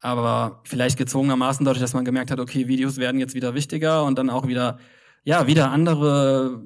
[0.00, 4.18] Aber vielleicht gezwungenermaßen dadurch, dass man gemerkt hat, okay, Videos werden jetzt wieder wichtiger und
[4.18, 4.78] dann auch wieder,
[5.24, 6.62] ja, wieder andere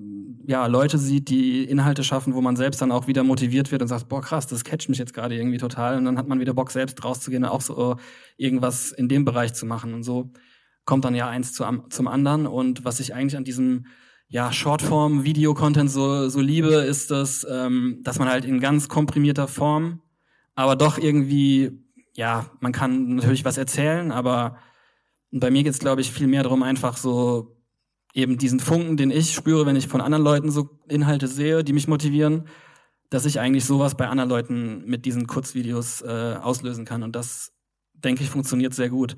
[0.46, 3.88] ja, Leute sieht, die Inhalte schaffen, wo man selbst dann auch wieder motiviert wird und
[3.88, 5.96] sagt, boah, krass, das catcht mich jetzt gerade irgendwie total.
[5.96, 7.96] Und dann hat man wieder Bock, selbst rauszugehen auch so
[8.36, 9.94] irgendwas in dem Bereich zu machen.
[9.94, 10.32] Und so
[10.84, 12.46] kommt dann ja eins zu, zum anderen.
[12.46, 13.86] Und was ich eigentlich an diesem
[14.28, 20.00] ja, Shortform-Video-Content so, so liebe, ist das, ähm, dass man halt in ganz komprimierter Form,
[20.54, 21.72] aber doch irgendwie,
[22.14, 24.58] ja, man kann natürlich was erzählen, aber
[25.30, 27.56] bei mir geht's, glaube ich, viel mehr darum, einfach so
[28.14, 31.72] eben diesen Funken, den ich spüre, wenn ich von anderen Leuten so Inhalte sehe, die
[31.72, 32.44] mich motivieren,
[33.10, 37.02] dass ich eigentlich sowas bei anderen Leuten mit diesen Kurzvideos äh, auslösen kann.
[37.02, 37.52] Und das,
[37.92, 39.16] denke ich, funktioniert sehr gut.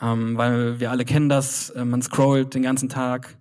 [0.00, 3.38] Ähm, weil wir alle kennen das, äh, man scrollt den ganzen Tag,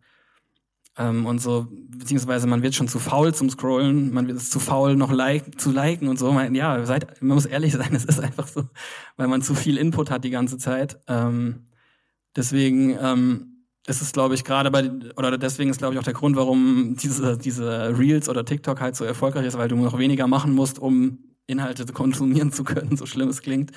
[0.97, 4.95] ähm, und so, beziehungsweise man wird schon zu faul zum Scrollen, man wird zu faul,
[4.95, 6.31] noch like, zu liken und so.
[6.31, 8.65] Man, ja, seid, man muss ehrlich sein, es ist einfach so,
[9.17, 10.99] weil man zu viel Input hat die ganze Zeit.
[11.07, 11.67] Ähm,
[12.35, 16.13] deswegen ähm, ist es, glaube ich, gerade bei, oder deswegen ist, glaube ich, auch der
[16.13, 20.27] Grund, warum diese, diese Reels oder TikTok halt so erfolgreich ist, weil du noch weniger
[20.27, 23.71] machen musst, um Inhalte konsumieren zu können, so schlimm es klingt.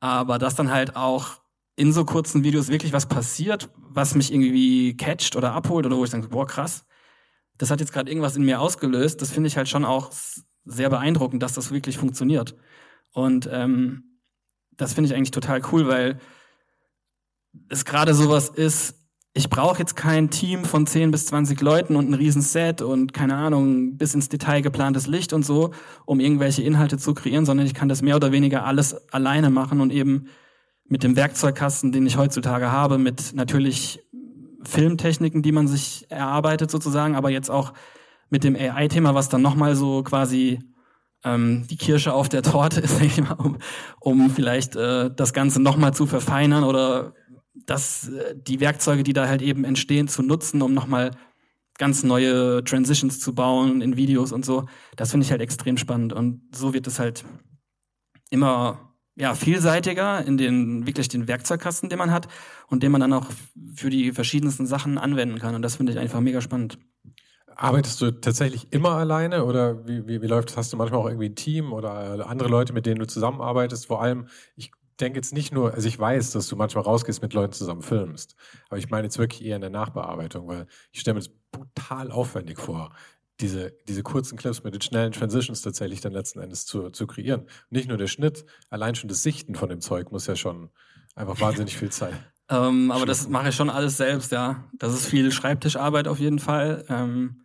[0.00, 1.43] Aber das dann halt auch
[1.76, 6.04] in so kurzen Videos wirklich was passiert, was mich irgendwie catcht oder abholt oder wo
[6.04, 6.84] ich denke, boah, krass,
[7.58, 10.10] das hat jetzt gerade irgendwas in mir ausgelöst, das finde ich halt schon auch
[10.64, 12.56] sehr beeindruckend, dass das wirklich funktioniert.
[13.12, 14.20] Und ähm,
[14.76, 16.18] das finde ich eigentlich total cool, weil
[17.68, 18.96] es gerade sowas ist,
[19.36, 23.12] ich brauche jetzt kein Team von 10 bis 20 Leuten und ein riesen Set und
[23.12, 25.72] keine Ahnung, bis ins Detail geplantes Licht und so,
[26.06, 29.80] um irgendwelche Inhalte zu kreieren, sondern ich kann das mehr oder weniger alles alleine machen
[29.80, 30.28] und eben
[30.86, 34.00] mit dem Werkzeugkasten, den ich heutzutage habe, mit natürlich
[34.64, 37.72] Filmtechniken, die man sich erarbeitet sozusagen, aber jetzt auch
[38.30, 40.60] mit dem AI-Thema, was dann nochmal so quasi
[41.24, 43.58] ähm, die Kirsche auf der Torte ist, ich mal, um,
[44.00, 47.14] um vielleicht äh, das Ganze nochmal zu verfeinern oder
[47.66, 51.12] das, äh, die Werkzeuge, die da halt eben entstehen, zu nutzen, um nochmal
[51.78, 54.66] ganz neue Transitions zu bauen in Videos und so.
[54.96, 56.12] Das finde ich halt extrem spannend.
[56.12, 57.24] Und so wird es halt
[58.30, 62.28] immer ja, vielseitiger in den wirklich den Werkzeugkasten, den man hat
[62.68, 63.26] und den man dann auch
[63.74, 65.54] für die verschiedensten Sachen anwenden kann.
[65.54, 66.78] Und das finde ich einfach mega spannend.
[67.56, 70.56] Arbeitest du tatsächlich immer alleine oder wie, wie, wie läuft das?
[70.56, 73.86] Hast du manchmal auch irgendwie ein Team oder andere Leute, mit denen du zusammenarbeitest?
[73.86, 77.32] Vor allem, ich denke jetzt nicht nur, also ich weiß, dass du manchmal rausgehst mit
[77.32, 78.34] Leuten zusammen filmst,
[78.68, 82.10] aber ich meine jetzt wirklich eher in der Nachbearbeitung, weil ich stelle mir das brutal
[82.10, 82.92] aufwendig vor,
[83.44, 87.46] diese, diese kurzen Clips mit den schnellen Transitions tatsächlich dann letzten Endes zu, zu kreieren.
[87.68, 90.70] Nicht nur der Schnitt, allein schon das Sichten von dem Zeug muss ja schon
[91.14, 92.14] einfach wahnsinnig viel Zeit.
[92.48, 94.64] ähm, aber das mache ich schon alles selbst, ja.
[94.78, 96.86] Das ist viel Schreibtischarbeit auf jeden Fall.
[96.88, 97.44] Ähm,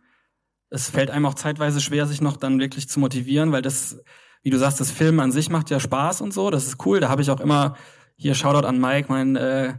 [0.70, 4.02] es fällt einem auch zeitweise schwer, sich noch dann wirklich zu motivieren, weil das,
[4.42, 6.48] wie du sagst, das Filmen an sich macht ja Spaß und so.
[6.48, 7.00] Das ist cool.
[7.00, 7.76] Da habe ich auch immer
[8.16, 9.74] hier Shoutout an Mike, mein äh,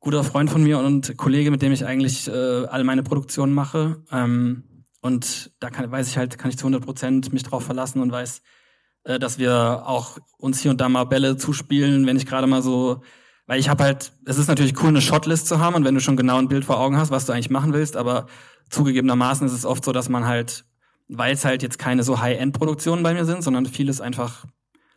[0.00, 4.02] guter Freund von mir und Kollege, mit dem ich eigentlich äh, all meine Produktionen mache.
[4.10, 4.64] Ähm,
[5.02, 8.12] und da kann, weiß ich halt, kann ich zu 100 Prozent mich drauf verlassen und
[8.12, 8.40] weiß,
[9.04, 12.62] äh, dass wir auch uns hier und da mal Bälle zuspielen, wenn ich gerade mal
[12.62, 13.02] so,
[13.46, 16.00] weil ich habe halt, es ist natürlich cool, eine Shotlist zu haben und wenn du
[16.00, 18.26] schon genau ein Bild vor Augen hast, was du eigentlich machen willst, aber
[18.70, 20.64] zugegebenermaßen ist es oft so, dass man halt,
[21.08, 24.46] weil es halt jetzt keine so High-End-Produktionen bei mir sind, sondern vieles einfach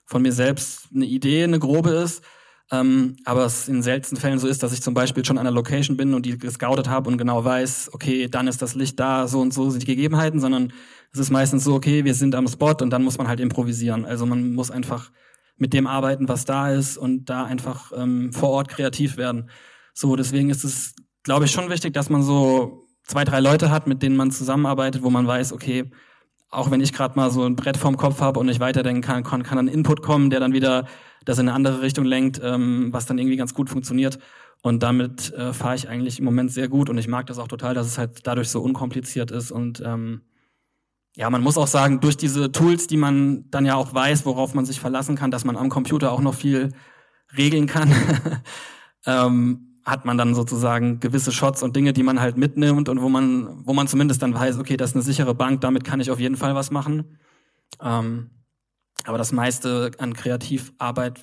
[0.06, 2.24] von mir selbst eine Idee, eine grobe ist,
[2.72, 5.54] ähm, aber es in seltensten Fällen so ist, dass ich zum Beispiel schon an der
[5.54, 9.28] Location bin und die gescoutet habe und genau weiß, okay, dann ist das Licht da,
[9.28, 10.74] so und so sind die Gegebenheiten, sondern
[11.14, 14.06] es ist meistens so, okay, wir sind am Spot und dann muss man halt improvisieren.
[14.06, 15.12] Also man muss einfach
[15.58, 19.50] mit dem arbeiten, was da ist und da einfach ähm, vor Ort kreativ werden.
[19.94, 23.88] So, deswegen ist es, glaube ich, schon wichtig, dass man so zwei, drei Leute hat,
[23.88, 25.90] mit denen man zusammenarbeitet, wo man weiß, okay,
[26.56, 29.24] auch wenn ich gerade mal so ein Brett vorm Kopf habe und nicht weiterdenken kann,
[29.24, 30.88] kann, kann ein Input kommen, der dann wieder
[31.26, 34.20] das in eine andere Richtung lenkt, ähm, was dann irgendwie ganz gut funktioniert.
[34.62, 37.48] Und damit äh, fahre ich eigentlich im Moment sehr gut und ich mag das auch
[37.48, 39.52] total, dass es halt dadurch so unkompliziert ist.
[39.52, 40.22] Und ähm,
[41.16, 44.54] ja, man muss auch sagen, durch diese Tools, die man dann ja auch weiß, worauf
[44.54, 46.74] man sich verlassen kann, dass man am Computer auch noch viel
[47.38, 47.92] regeln kann,
[49.06, 53.08] ähm, hat man dann sozusagen gewisse Shots und Dinge, die man halt mitnimmt und wo
[53.08, 56.10] man, wo man zumindest dann weiß, okay, das ist eine sichere Bank, damit kann ich
[56.10, 57.20] auf jeden Fall was machen.
[57.82, 58.32] Ähm,
[59.04, 61.22] aber das meiste an Kreativarbeit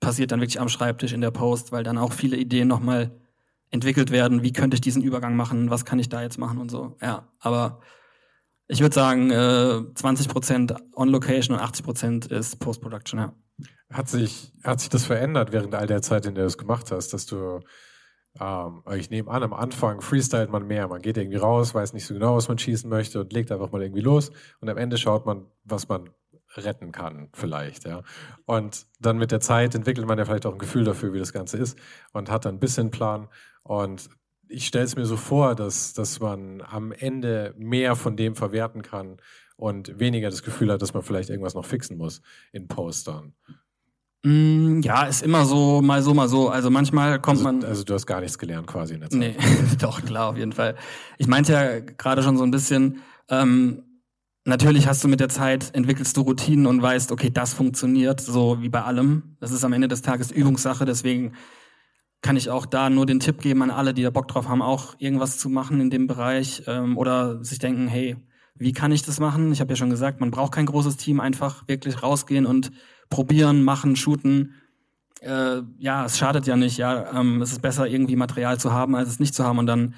[0.00, 3.12] passiert dann wirklich am Schreibtisch in der Post, weil dann auch viele Ideen nochmal
[3.70, 4.42] entwickelt werden.
[4.42, 5.70] Wie könnte ich diesen Übergang machen?
[5.70, 6.96] Was kann ich da jetzt machen und so?
[7.00, 7.80] Ja, aber
[8.68, 13.34] ich würde sagen, äh, 20 Prozent on Location und 80 Prozent ist Post-Production, ja.
[13.90, 16.90] Hat sich, hat sich das verändert während all der Zeit, in der du es gemacht
[16.90, 17.60] hast, dass du,
[18.40, 20.88] ähm, ich nehme an, am Anfang freestylt man mehr.
[20.88, 23.72] Man geht irgendwie raus, weiß nicht so genau, was man schießen möchte und legt einfach
[23.72, 24.30] mal irgendwie los.
[24.60, 26.10] Und am Ende schaut man, was man
[26.56, 28.02] retten kann, vielleicht, ja.
[28.44, 31.32] Und dann mit der Zeit entwickelt man ja vielleicht auch ein Gefühl dafür, wie das
[31.32, 31.78] Ganze ist
[32.12, 33.28] und hat dann ein bisschen Plan.
[33.62, 34.10] Und
[34.48, 38.82] ich stelle es mir so vor, dass, dass man am Ende mehr von dem verwerten
[38.82, 39.16] kann
[39.56, 42.20] und weniger das Gefühl hat, dass man vielleicht irgendwas noch fixen muss
[42.52, 43.34] in Postern.
[44.24, 46.48] Mm, ja, ist immer so, mal so, mal so.
[46.48, 47.64] Also manchmal kommt also, man.
[47.64, 49.18] Also du hast gar nichts gelernt quasi in der Zeit.
[49.18, 49.36] Nee,
[49.80, 50.76] doch, klar, auf jeden Fall.
[51.18, 53.82] Ich meinte ja gerade schon so ein bisschen, ähm,
[54.44, 58.60] Natürlich hast du mit der Zeit, entwickelst du Routinen und weißt, okay, das funktioniert, so
[58.60, 59.36] wie bei allem.
[59.38, 61.34] Das ist am Ende des Tages Übungssache, deswegen
[62.22, 64.60] kann ich auch da nur den Tipp geben an alle, die da Bock drauf haben,
[64.60, 68.16] auch irgendwas zu machen in dem Bereich ähm, oder sich denken, hey,
[68.62, 69.52] wie kann ich das machen?
[69.52, 72.70] Ich habe ja schon gesagt, man braucht kein großes Team, einfach wirklich rausgehen und
[73.10, 74.54] probieren, machen, shooten.
[75.20, 78.96] Äh, ja, es schadet ja nicht, ja, ähm, es ist besser irgendwie Material zu haben,
[78.96, 79.94] als es nicht zu haben und dann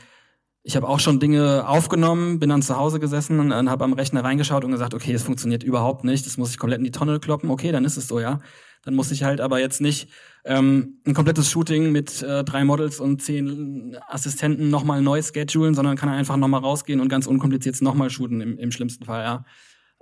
[0.66, 4.24] ich habe auch schon Dinge aufgenommen, bin dann zu Hause gesessen und, habe am Rechner
[4.24, 7.20] reingeschaut und gesagt, okay, es funktioniert überhaupt nicht, das muss ich komplett in die Tonne
[7.20, 7.50] kloppen.
[7.50, 8.40] Okay, dann ist es so, ja.
[8.83, 10.09] Dann muss ich halt aber jetzt nicht
[10.44, 15.96] ähm, ein komplettes Shooting mit äh, drei Models und zehn Assistenten nochmal neu schedulen, sondern
[15.96, 19.44] kann einfach nochmal rausgehen und ganz unkompliziert nochmal shooten im, im schlimmsten Fall, ja.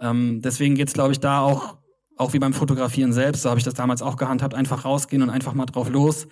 [0.01, 1.79] Ähm, deswegen geht's, glaube ich, da auch,
[2.17, 5.31] auch wie beim Fotografieren selbst, so habe ich das damals auch gehandhabt, einfach rausgehen und
[5.31, 6.29] einfach mal drauf los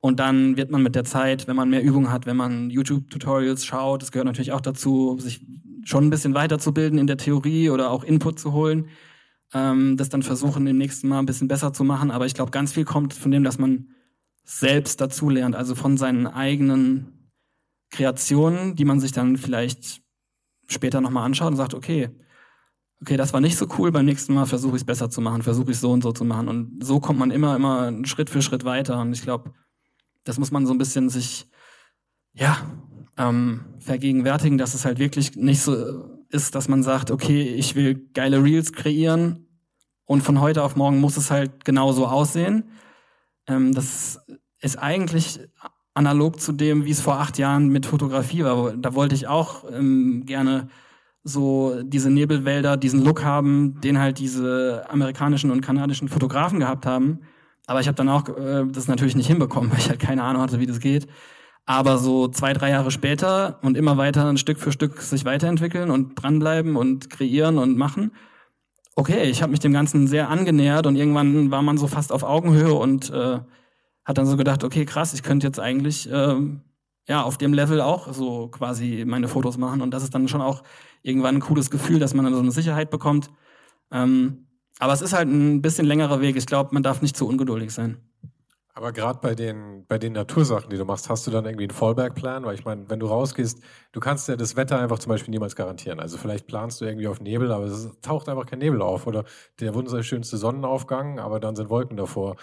[0.00, 3.66] und dann wird man mit der Zeit, wenn man mehr Übung hat, wenn man YouTube-Tutorials
[3.66, 5.46] schaut, das gehört natürlich auch dazu, sich
[5.84, 8.88] schon ein bisschen weiterzubilden in der Theorie oder auch Input zu holen,
[9.52, 12.10] ähm, das dann versuchen, im nächsten Mal ein bisschen besser zu machen.
[12.10, 13.88] Aber ich glaube, ganz viel kommt von dem, dass man
[14.44, 17.30] selbst dazu lernt, also von seinen eigenen
[17.90, 20.00] Kreationen, die man sich dann vielleicht
[20.66, 22.10] später nochmal anschaut und sagt, okay,
[23.02, 25.42] okay, das war nicht so cool, beim nächsten Mal versuche ich es besser zu machen,
[25.42, 26.48] versuche ich es so und so zu machen.
[26.48, 29.00] Und so kommt man immer, immer Schritt für Schritt weiter.
[29.00, 29.52] Und ich glaube,
[30.24, 31.48] das muss man so ein bisschen sich,
[32.32, 32.56] ja,
[33.16, 38.08] ähm, vergegenwärtigen, dass es halt wirklich nicht so ist, dass man sagt, okay, ich will
[38.14, 39.46] geile Reels kreieren
[40.04, 42.70] und von heute auf morgen muss es halt genauso aussehen.
[43.46, 44.20] Ähm, das
[44.60, 45.40] ist eigentlich
[45.94, 48.76] analog zu dem, wie es vor acht Jahren mit Fotografie war.
[48.76, 50.68] Da wollte ich auch ähm, gerne
[51.22, 57.20] so diese Nebelwälder, diesen Look haben, den halt diese amerikanischen und kanadischen Fotografen gehabt haben.
[57.70, 60.42] Aber ich habe dann auch äh, das natürlich nicht hinbekommen, weil ich halt keine Ahnung
[60.42, 61.06] hatte, wie das geht.
[61.66, 65.92] Aber so zwei, drei Jahre später und immer weiter ein Stück für Stück sich weiterentwickeln
[65.92, 68.10] und dranbleiben und kreieren und machen.
[68.96, 72.24] Okay, ich habe mich dem Ganzen sehr angenähert und irgendwann war man so fast auf
[72.24, 73.38] Augenhöhe und äh,
[74.04, 76.34] hat dann so gedacht, okay, krass, ich könnte jetzt eigentlich äh,
[77.06, 80.42] ja auf dem Level auch so quasi meine Fotos machen und das ist dann schon
[80.42, 80.64] auch
[81.02, 83.30] irgendwann ein cooles Gefühl, dass man dann so eine Sicherheit bekommt.
[83.92, 84.48] Ähm,
[84.80, 86.36] aber es ist halt ein bisschen längerer Weg.
[86.36, 87.98] Ich glaube, man darf nicht zu ungeduldig sein.
[88.72, 91.72] Aber gerade bei den, bei den Natursachen, die du machst, hast du dann irgendwie einen
[91.72, 92.44] Fallback-Plan?
[92.44, 93.60] Weil ich meine, wenn du rausgehst,
[93.92, 96.00] du kannst ja das Wetter einfach zum Beispiel niemals garantieren.
[96.00, 99.06] Also vielleicht planst du irgendwie auf Nebel, aber es taucht einfach kein Nebel auf.
[99.06, 99.24] Oder
[99.58, 102.36] der wunderschönste Sonnenaufgang, aber dann sind Wolken davor.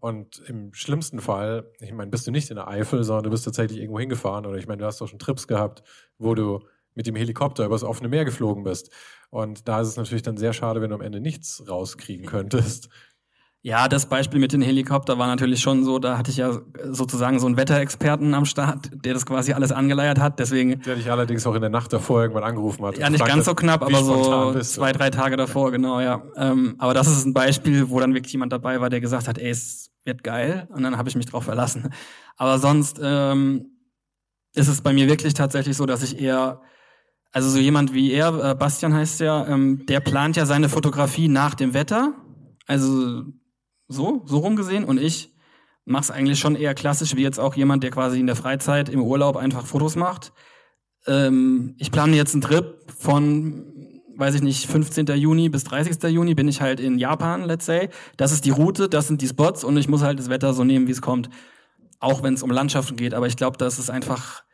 [0.00, 3.46] Und im schlimmsten Fall, ich meine, bist du nicht in der Eifel, sondern du bist
[3.46, 4.44] tatsächlich irgendwo hingefahren.
[4.44, 5.84] Oder ich meine, du hast doch schon Trips gehabt,
[6.18, 6.60] wo du
[6.94, 8.90] mit dem Helikopter übers offene Meer geflogen bist.
[9.30, 12.88] Und da ist es natürlich dann sehr schade, wenn du am Ende nichts rauskriegen könntest.
[13.60, 17.40] Ja, das Beispiel mit dem Helikopter war natürlich schon so, da hatte ich ja sozusagen
[17.40, 20.80] so einen Wetterexperten am Start, der das quasi alles angeleiert hat, deswegen.
[20.82, 22.96] Der dich allerdings auch in der Nacht davor irgendwann angerufen hat.
[22.96, 26.22] Ja, nicht ganz so knapp, aber so zwei, drei Tage davor, genau, ja.
[26.36, 29.38] Ähm, aber das ist ein Beispiel, wo dann wirklich jemand dabei war, der gesagt hat,
[29.38, 31.90] ey, es wird geil und dann habe ich mich drauf verlassen.
[32.36, 33.66] Aber sonst ähm,
[34.54, 36.62] ist es bei mir wirklich tatsächlich so, dass ich eher
[37.32, 41.28] also so jemand wie er, äh, Bastian heißt ja, ähm, der plant ja seine Fotografie
[41.28, 42.14] nach dem Wetter.
[42.66, 43.24] Also
[43.88, 44.84] so, so rumgesehen.
[44.84, 45.34] Und ich
[45.84, 48.88] mache es eigentlich schon eher klassisch, wie jetzt auch jemand, der quasi in der Freizeit
[48.88, 50.32] im Urlaub einfach Fotos macht.
[51.06, 55.06] Ähm, ich plane jetzt einen Trip von, weiß ich nicht, 15.
[55.06, 56.02] Juni bis 30.
[56.10, 57.88] Juni bin ich halt in Japan, let's say.
[58.16, 60.64] Das ist die Route, das sind die Spots und ich muss halt das Wetter so
[60.64, 61.28] nehmen, wie es kommt.
[62.00, 63.12] Auch wenn es um Landschaften geht.
[63.12, 64.44] Aber ich glaube, das ist einfach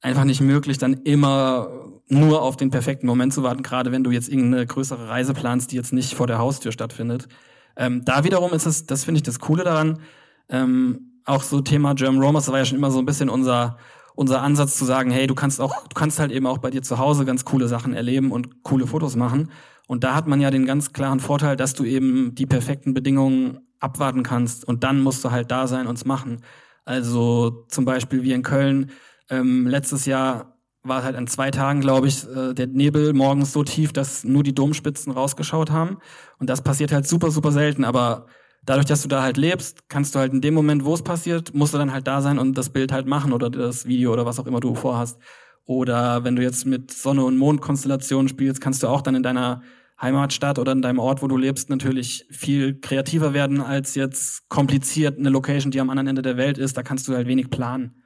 [0.00, 1.68] einfach nicht möglich, dann immer
[2.08, 5.72] nur auf den perfekten Moment zu warten, gerade wenn du jetzt irgendeine größere Reise planst,
[5.72, 7.28] die jetzt nicht vor der Haustür stattfindet.
[7.76, 10.00] Ähm, da wiederum ist es, das finde ich das Coole daran,
[10.48, 13.76] ähm, auch so Thema German Romance, das war ja schon immer so ein bisschen unser,
[14.16, 16.82] unser Ansatz zu sagen, hey, du kannst auch, du kannst halt eben auch bei dir
[16.82, 19.50] zu Hause ganz coole Sachen erleben und coole Fotos machen.
[19.86, 23.60] Und da hat man ja den ganz klaren Vorteil, dass du eben die perfekten Bedingungen
[23.78, 26.42] abwarten kannst und dann musst du halt da sein und es machen.
[26.84, 28.90] Also zum Beispiel wie in Köln,
[29.30, 33.62] ähm, letztes Jahr war halt an zwei Tagen, glaube ich, äh, der Nebel morgens so
[33.64, 35.98] tief, dass nur die Domspitzen rausgeschaut haben.
[36.38, 37.84] Und das passiert halt super, super selten.
[37.84, 38.26] Aber
[38.64, 41.54] dadurch, dass du da halt lebst, kannst du halt in dem Moment, wo es passiert,
[41.54, 44.24] musst du dann halt da sein und das Bild halt machen oder das Video oder
[44.24, 45.18] was auch immer du vorhast.
[45.66, 49.62] Oder wenn du jetzt mit Sonne- und Mondkonstellationen spielst, kannst du auch dann in deiner
[50.00, 55.18] Heimatstadt oder in deinem Ort, wo du lebst, natürlich viel kreativer werden als jetzt kompliziert
[55.18, 56.78] eine Location, die am anderen Ende der Welt ist.
[56.78, 57.99] Da kannst du halt wenig planen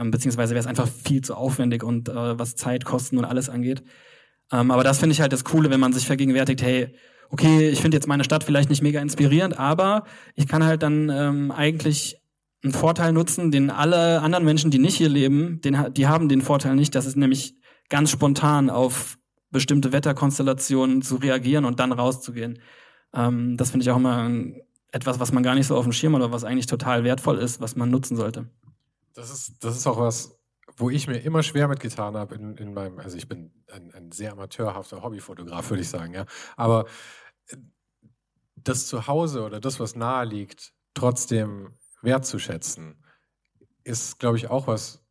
[0.00, 3.48] ähm, beziehungsweise wäre es einfach viel zu aufwendig und äh, was Zeit, Kosten und alles
[3.48, 3.82] angeht.
[4.50, 6.94] Ähm, aber das finde ich halt das Coole, wenn man sich vergegenwärtigt, hey,
[7.28, 11.08] okay, ich finde jetzt meine Stadt vielleicht nicht mega inspirierend, aber ich kann halt dann
[11.10, 12.16] ähm, eigentlich
[12.62, 16.42] einen Vorteil nutzen, den alle anderen Menschen, die nicht hier leben, den, die haben den
[16.42, 17.54] Vorteil nicht, dass es nämlich
[17.88, 19.16] ganz spontan auf
[19.50, 22.58] bestimmte Wetterkonstellationen zu reagieren und dann rauszugehen.
[23.14, 24.30] Ähm, das finde ich auch immer
[24.92, 27.38] etwas, was man gar nicht so auf dem Schirm hat oder was eigentlich total wertvoll
[27.38, 28.46] ist, was man nutzen sollte.
[29.14, 30.40] Das ist, das ist auch was,
[30.76, 34.12] wo ich mir immer schwer mitgetan habe in, in meinem, also ich bin ein, ein
[34.12, 36.26] sehr amateurhafter Hobbyfotograf, würde ich sagen, ja.
[36.56, 36.86] Aber
[37.48, 37.56] äh,
[38.56, 43.04] das Zuhause oder das, was nahe liegt, trotzdem wertzuschätzen,
[43.84, 45.02] ist, glaube ich, auch was,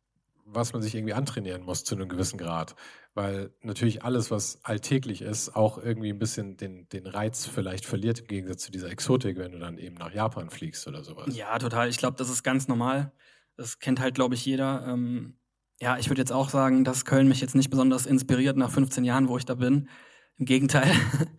[0.44, 2.74] was man sich irgendwie antrainieren muss zu einem gewissen Grad.
[3.14, 8.20] Weil natürlich alles, was alltäglich ist, auch irgendwie ein bisschen den, den Reiz vielleicht verliert
[8.20, 11.34] im Gegensatz zu dieser Exotik, wenn du dann eben nach Japan fliegst oder sowas.
[11.34, 11.88] Ja, total.
[11.88, 13.12] Ich glaube, das ist ganz normal.
[13.60, 14.86] Das kennt halt, glaube ich, jeder.
[14.88, 15.34] Ähm,
[15.82, 19.04] ja, ich würde jetzt auch sagen, dass Köln mich jetzt nicht besonders inspiriert nach 15
[19.04, 19.90] Jahren, wo ich da bin.
[20.38, 20.90] Im Gegenteil.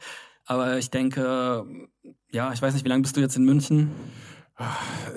[0.45, 1.66] Aber ich denke,
[2.32, 3.89] ja, ich weiß nicht, wie lange bist du jetzt in München?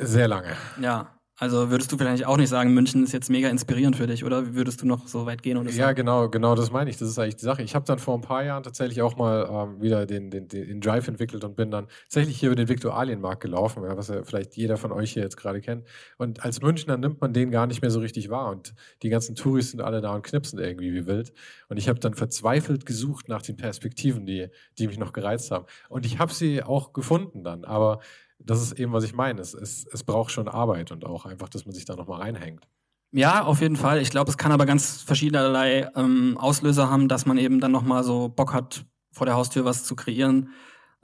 [0.00, 0.56] Sehr lange.
[0.80, 4.24] Ja, also würdest du vielleicht auch nicht sagen, München ist jetzt mega inspirierend für dich,
[4.24, 5.56] oder würdest du noch so weit gehen?
[5.56, 6.96] Und ja, genau, genau, das meine ich.
[6.96, 7.62] Das ist eigentlich die Sache.
[7.62, 10.80] Ich habe dann vor ein paar Jahren tatsächlich auch mal ähm, wieder den, den, den
[10.80, 14.76] Drive entwickelt und bin dann tatsächlich hier über den Viktualienmarkt gelaufen, was ja vielleicht jeder
[14.76, 15.84] von euch hier jetzt gerade kennt.
[16.18, 18.50] Und als Münchner nimmt man den gar nicht mehr so richtig wahr.
[18.50, 18.72] Und
[19.02, 21.32] die ganzen Touris sind alle da und knipsen irgendwie wie wild.
[21.68, 25.66] Und ich habe dann verzweifelt gesucht nach den Perspektiven, die, die mich noch gereizt haben.
[25.88, 27.64] Und ich habe sie auch gefunden dann.
[27.64, 27.98] Aber
[28.38, 29.40] das ist eben, was ich meine.
[29.40, 32.66] Es, es, es braucht schon Arbeit und auch einfach, dass man sich da nochmal reinhängt.
[33.12, 34.00] Ja, auf jeden Fall.
[34.00, 38.02] Ich glaube, es kann aber ganz verschiedenerlei ähm, Auslöser haben, dass man eben dann nochmal
[38.02, 40.50] so Bock hat, vor der Haustür was zu kreieren.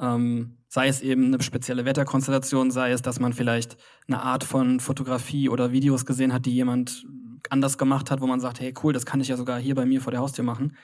[0.01, 3.77] Ähm, sei es eben eine spezielle Wetterkonstellation, sei es, dass man vielleicht
[4.09, 7.07] eine Art von Fotografie oder Videos gesehen hat, die jemand
[7.49, 9.87] anders gemacht hat, wo man sagt, hey cool, das kann ich ja sogar hier bei
[9.87, 10.77] mir vor der Haustür machen.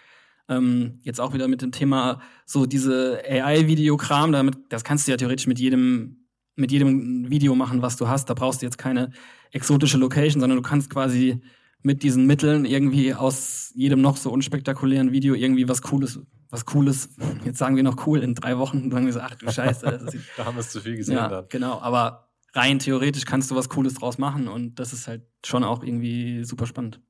[0.49, 5.17] Ähm, jetzt auch wieder mit dem Thema so diese AI-Videokram, damit das kannst du ja
[5.17, 6.26] theoretisch mit jedem
[6.57, 8.29] mit jedem Video machen, was du hast.
[8.29, 9.11] Da brauchst du jetzt keine
[9.53, 11.41] exotische Location, sondern du kannst quasi
[11.83, 16.19] mit diesen Mitteln irgendwie aus jedem noch so unspektakulären Video irgendwie was Cooles,
[16.51, 17.11] was Cooles,
[17.45, 20.07] jetzt sagen wir noch cool, in drei Wochen sagen wir so, ach du Scheiße.
[20.37, 21.45] da haben wir es zu viel gesehen ja, dann.
[21.49, 25.63] Genau, aber rein theoretisch kannst du was Cooles draus machen und das ist halt schon
[25.63, 27.01] auch irgendwie super spannend.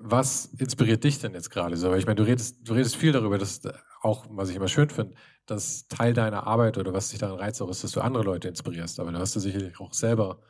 [0.00, 1.92] Was inspiriert dich denn jetzt gerade so?
[1.94, 3.60] Ich meine, du redest, du redest viel darüber, dass
[4.02, 5.14] auch, was ich immer schön finde,
[5.46, 8.48] dass Teil deiner Arbeit oder was dich daran reizt, auch ist, dass du andere Leute
[8.48, 9.00] inspirierst.
[9.00, 10.40] Aber da hast du sicherlich auch selber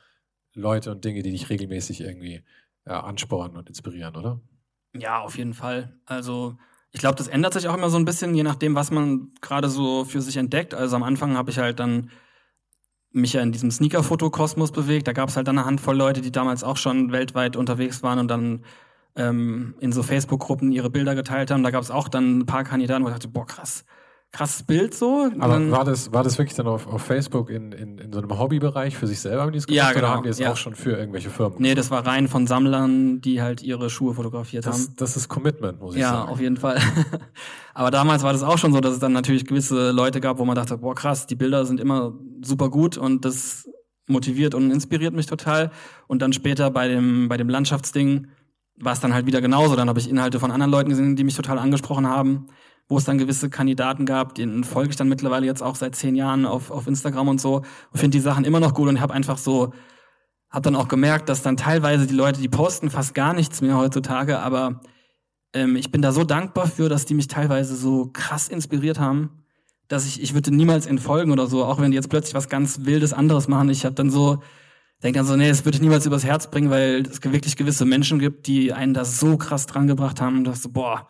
[0.54, 2.42] Leute und Dinge, die dich regelmäßig irgendwie
[2.86, 4.40] ja, anspornen und inspirieren, oder?
[4.94, 5.96] Ja, auf jeden Fall.
[6.04, 6.56] Also
[6.90, 9.68] ich glaube, das ändert sich auch immer so ein bisschen, je nachdem, was man gerade
[9.68, 10.74] so für sich entdeckt.
[10.74, 12.10] Also am Anfang habe ich halt dann
[13.10, 15.06] mich ja in diesem Sneaker-Fotokosmos bewegt.
[15.06, 18.18] Da gab es halt dann eine Handvoll Leute, die damals auch schon weltweit unterwegs waren
[18.18, 18.64] und dann
[19.16, 21.62] ähm, in so Facebook-Gruppen ihre Bilder geteilt haben.
[21.62, 23.84] Da gab es auch dann ein paar Kandidaten, wo ich dachte, boah, krass,
[24.32, 25.30] krasses Bild so.
[25.38, 28.20] Aber dann, war das, war das wirklich dann auf, auf Facebook in, in, in so
[28.20, 29.78] einem Hobbybereich für sich selber, haben die es gemacht?
[29.78, 30.06] Ja, genau.
[30.06, 30.52] Oder haben die es ja.
[30.52, 31.56] auch schon für irgendwelche Firmen?
[31.58, 34.94] Nee, das war rein von Sammlern, die halt ihre Schuhe fotografiert das, haben.
[34.96, 36.26] Das ist Commitment, muss ich ja, sagen.
[36.26, 36.78] Ja, auf jeden Fall.
[37.74, 40.44] Aber damals war das auch schon so, dass es dann natürlich gewisse Leute gab, wo
[40.44, 43.68] man dachte, boah, krass, die Bilder sind immer super gut und das
[44.08, 45.70] motiviert und inspiriert mich total.
[46.06, 48.28] Und dann später bei dem, bei dem Landschaftsding
[48.80, 49.76] war es dann halt wieder genauso.
[49.76, 52.46] Dann habe ich Inhalte von anderen Leuten gesehen, die mich total angesprochen haben
[52.88, 56.14] wo es dann gewisse Kandidaten gab, denen folge ich dann mittlerweile jetzt auch seit zehn
[56.14, 59.12] Jahren auf, auf Instagram und so und finde die Sachen immer noch gut und habe
[59.12, 59.74] einfach so,
[60.48, 63.76] habe dann auch gemerkt, dass dann teilweise die Leute, die posten fast gar nichts mehr
[63.76, 64.80] heutzutage, aber
[65.52, 69.44] ähm, ich bin da so dankbar für, dass die mich teilweise so krass inspiriert haben,
[69.88, 72.84] dass ich, ich würde niemals entfolgen oder so, auch wenn die jetzt plötzlich was ganz
[72.84, 73.68] Wildes anderes machen.
[73.68, 74.42] Ich habe dann so,
[75.02, 77.84] denke dann so, nee, das würde ich niemals übers Herz bringen, weil es wirklich gewisse
[77.84, 81.08] Menschen gibt, die einen da so krass dran gebracht haben, dass so, boah,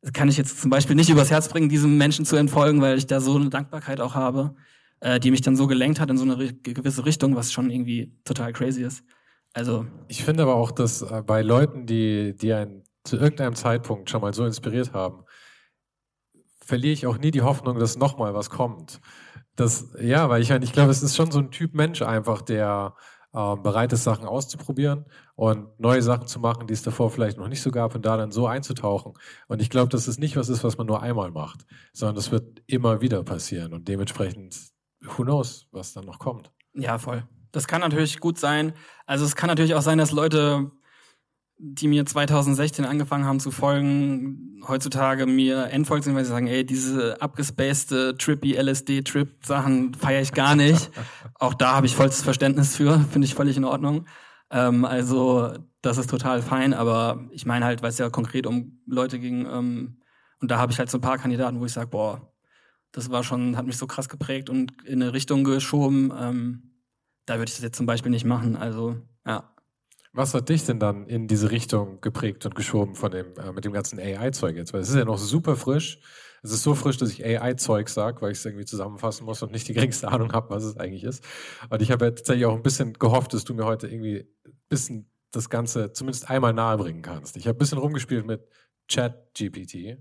[0.00, 2.96] das kann ich jetzt zum Beispiel nicht übers Herz bringen, diesem Menschen zu entfolgen, weil
[2.96, 4.54] ich da so eine Dankbarkeit auch habe,
[5.00, 8.16] äh, die mich dann so gelenkt hat in so eine gewisse Richtung, was schon irgendwie
[8.24, 9.04] total crazy ist.
[9.52, 9.86] Also.
[10.08, 14.20] Ich finde aber auch, dass äh, bei Leuten, die, die einen zu irgendeinem Zeitpunkt schon
[14.22, 15.24] mal so inspiriert haben,
[16.64, 19.00] verliere ich auch nie die Hoffnung, dass nochmal was kommt.
[19.60, 22.94] Das, ja, weil ich, ich glaube, es ist schon so ein Typ Mensch einfach, der
[23.34, 25.04] ähm, bereit ist, Sachen auszuprobieren
[25.34, 28.16] und neue Sachen zu machen, die es davor vielleicht noch nicht so gab und da
[28.16, 29.12] dann so einzutauchen.
[29.48, 32.32] Und ich glaube, dass es nicht was ist, was man nur einmal macht, sondern das
[32.32, 34.56] wird immer wieder passieren und dementsprechend,
[35.02, 36.50] who knows, was dann noch kommt.
[36.72, 37.24] Ja, voll.
[37.52, 38.72] Das kann natürlich gut sein.
[39.04, 40.70] Also es kann natürlich auch sein, dass Leute
[41.62, 46.64] die mir 2016 angefangen haben zu folgen, heutzutage mir entfolgt sind, weil sie sagen, ey,
[46.64, 50.90] diese abgespacede, trippy LSD-Trip-Sachen feiere ich gar nicht.
[51.38, 54.06] Auch da habe ich vollstes Verständnis für, finde ich völlig in Ordnung.
[54.50, 55.52] Ähm, also
[55.82, 59.46] das ist total fein, aber ich meine halt, weil es ja konkret um Leute ging,
[59.46, 60.00] ähm,
[60.40, 62.32] und da habe ich halt so ein paar Kandidaten, wo ich sage, boah,
[62.92, 66.12] das war schon, hat mich so krass geprägt und in eine Richtung geschoben.
[66.18, 66.62] Ähm,
[67.26, 68.56] da würde ich das jetzt zum Beispiel nicht machen.
[68.56, 68.96] Also,
[69.26, 69.54] ja.
[70.12, 73.64] Was hat dich denn dann in diese Richtung geprägt und geschoben von dem, äh, mit
[73.64, 74.72] dem ganzen AI-Zeug jetzt?
[74.72, 76.00] Weil es ist ja noch super frisch.
[76.42, 79.52] Es ist so frisch, dass ich AI-Zeug sage, weil ich es irgendwie zusammenfassen muss und
[79.52, 81.22] nicht die geringste Ahnung habe, was es eigentlich ist.
[81.68, 84.58] Und ich habe ja tatsächlich auch ein bisschen gehofft, dass du mir heute irgendwie ein
[84.68, 87.36] bisschen das Ganze zumindest einmal nahebringen kannst.
[87.36, 88.48] Ich habe ein bisschen rumgespielt mit
[88.88, 89.98] Chat-GPT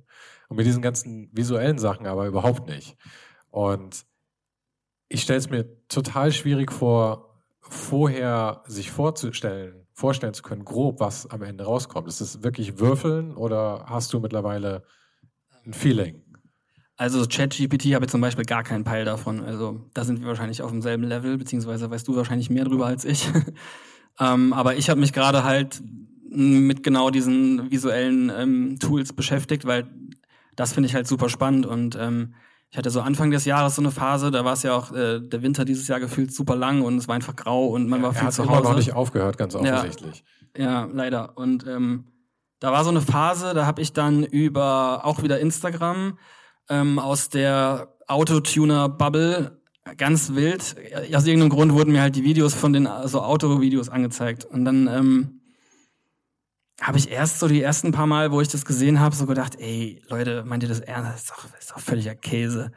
[0.47, 2.97] und mit diesen ganzen visuellen Sachen aber überhaupt nicht.
[3.51, 4.05] Und
[5.07, 11.29] ich stelle es mir total schwierig vor, vorher sich vorzustellen, vorstellen zu können, grob, was
[11.29, 12.07] am Ende rauskommt?
[12.07, 14.83] Ist es wirklich Würfeln oder hast du mittlerweile
[15.65, 16.21] ein Feeling?
[16.95, 19.43] Also ChatGPT habe ich zum Beispiel gar keinen Peil davon.
[19.43, 23.05] Also da sind wir wahrscheinlich auf demselben Level, beziehungsweise weißt du wahrscheinlich mehr drüber als
[23.05, 23.29] ich.
[24.19, 25.81] ähm, aber ich habe mich gerade halt
[26.29, 29.87] mit genau diesen visuellen ähm, Tools beschäftigt, weil
[30.55, 32.35] das finde ich halt super spannend und ähm,
[32.71, 35.19] ich hatte so Anfang des Jahres so eine Phase, da war es ja auch äh,
[35.19, 38.11] der Winter dieses Jahr gefühlt super lang und es war einfach grau und man war
[38.11, 38.63] er viel hat zu Hause.
[38.63, 40.23] noch nicht aufgehört, ganz offensichtlich.
[40.55, 41.37] Ja, ja leider.
[41.37, 42.05] Und ähm,
[42.59, 46.19] da war so eine Phase, da habe ich dann über auch wieder Instagram
[46.69, 49.59] ähm, aus der Autotuner-Bubble
[49.97, 50.75] ganz wild.
[51.13, 54.45] Aus irgendeinem Grund wurden mir halt die Videos von den so Autovideos angezeigt.
[54.45, 55.38] Und dann ähm,
[56.81, 59.57] habe ich erst so die ersten paar Mal, wo ich das gesehen habe, so gedacht,
[59.59, 61.11] ey, Leute, meint ihr das ernst?
[61.11, 62.71] Das ist doch, das ist doch völliger Käse.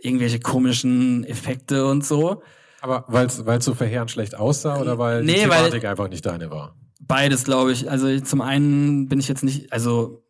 [0.00, 2.42] Irgendwelche komischen Effekte und so.
[2.82, 6.26] Aber weil es so verheerend schlecht aussah oder weil nee, die Thematik weil einfach nicht
[6.26, 6.76] deine war?
[7.00, 7.90] Beides, glaube ich.
[7.90, 10.22] Also zum einen bin ich jetzt nicht, also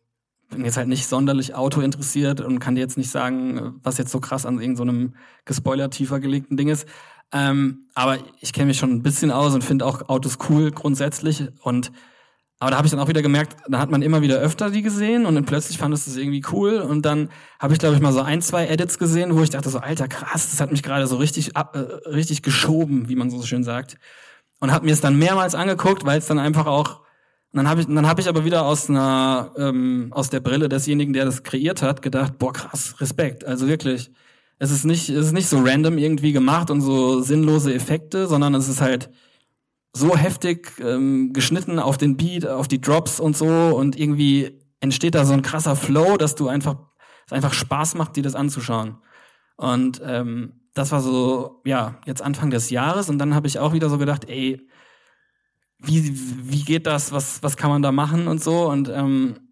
[0.49, 4.11] bin jetzt halt nicht sonderlich Auto interessiert und kann dir jetzt nicht sagen, was jetzt
[4.11, 6.87] so krass an irgendeinem so gespoilert tiefer gelegten Ding ist.
[7.33, 11.43] Ähm, aber ich kenne mich schon ein bisschen aus und finde auch Autos cool grundsätzlich.
[11.61, 11.91] Und
[12.59, 14.81] aber da habe ich dann auch wieder gemerkt, da hat man immer wieder öfter die
[14.81, 16.79] gesehen und dann plötzlich fand es das irgendwie cool.
[16.79, 17.29] Und dann
[17.59, 20.07] habe ich, glaube ich, mal so ein, zwei Edits gesehen, wo ich dachte so, alter
[20.07, 23.63] krass, das hat mich gerade so richtig, ab, äh, richtig geschoben, wie man so schön
[23.63, 23.97] sagt.
[24.59, 27.01] Und habe mir es dann mehrmals angeguckt, weil es dann einfach auch
[27.53, 31.13] dann habe ich, dann hab ich aber wieder aus einer ähm, aus der Brille desjenigen,
[31.13, 33.45] der das kreiert hat, gedacht, boah krass, Respekt.
[33.45, 34.11] Also wirklich,
[34.59, 38.53] es ist nicht, es ist nicht so random irgendwie gemacht und so sinnlose Effekte, sondern
[38.53, 39.09] es ist halt
[39.97, 43.47] so heftig ähm, geschnitten auf den Beat, auf die Drops und so.
[43.47, 46.77] Und irgendwie entsteht da so ein krasser Flow, dass du einfach,
[47.25, 48.97] es einfach Spaß macht, dir das anzuschauen.
[49.55, 53.09] Und ähm, das war so, ja, jetzt Anfang des Jahres.
[53.09, 54.67] Und dann habe ich auch wieder so gedacht, ey,
[55.79, 58.69] wie, wie geht das, was, was kann man da machen und so?
[58.69, 59.46] Und ähm,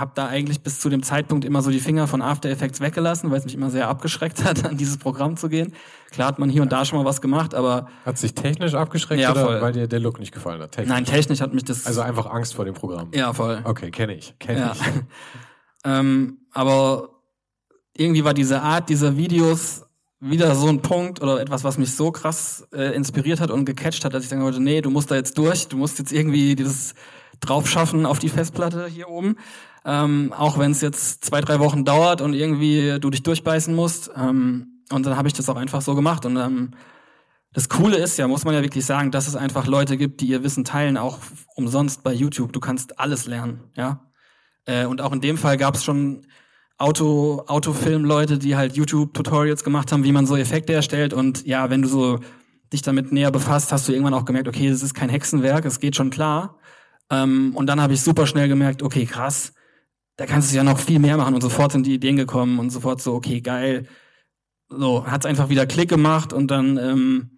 [0.00, 3.30] habe da eigentlich bis zu dem Zeitpunkt immer so die Finger von After Effects weggelassen,
[3.30, 5.74] weil es mich immer sehr abgeschreckt hat, an dieses Programm zu gehen.
[6.10, 9.20] Klar hat man hier und da schon mal was gemacht, aber hat sich technisch abgeschreckt
[9.20, 10.72] ja, oder weil dir der Look nicht gefallen hat?
[10.72, 10.88] Technisch.
[10.88, 13.10] Nein, technisch hat mich das also einfach Angst vor dem Programm.
[13.14, 13.60] Ja, voll.
[13.64, 14.72] Okay, kenne ich, kenne ja.
[14.72, 14.80] ich.
[15.84, 17.10] ähm, aber
[17.96, 19.82] irgendwie war diese Art dieser Videos
[20.20, 24.04] wieder so ein Punkt oder etwas, was mich so krass äh, inspiriert hat und gecatcht
[24.04, 26.54] hat, dass ich sagen wollte, nee, du musst da jetzt durch, du musst jetzt irgendwie
[26.54, 26.94] dieses
[27.40, 29.36] draufschaffen auf die Festplatte hier oben.
[29.84, 34.10] Ähm, auch wenn es jetzt zwei, drei Wochen dauert und irgendwie du dich durchbeißen musst.
[34.14, 36.26] Ähm, und dann habe ich das auch einfach so gemacht.
[36.26, 36.72] Und ähm,
[37.52, 40.28] das Coole ist ja, muss man ja wirklich sagen, dass es einfach Leute gibt, die
[40.28, 41.18] ihr Wissen teilen, auch
[41.56, 42.52] umsonst bei YouTube.
[42.52, 44.10] Du kannst alles lernen, ja.
[44.66, 46.26] Äh, und auch in dem Fall gab es schon
[46.78, 51.12] Auto, Autofilm-Leute, die halt YouTube-Tutorials gemacht haben, wie man so Effekte erstellt.
[51.12, 52.20] Und ja, wenn du so
[52.72, 55.80] dich damit näher befasst, hast du irgendwann auch gemerkt, okay, das ist kein Hexenwerk, es
[55.80, 56.56] geht schon klar.
[57.10, 59.52] Ähm, und dann habe ich super schnell gemerkt, okay, krass,
[60.16, 61.34] da kannst du ja noch viel mehr machen.
[61.34, 63.86] Und sofort sind die Ideen gekommen und sofort so, okay, geil.
[64.68, 67.30] So, hat's einfach wieder Klick gemacht und dann ähm,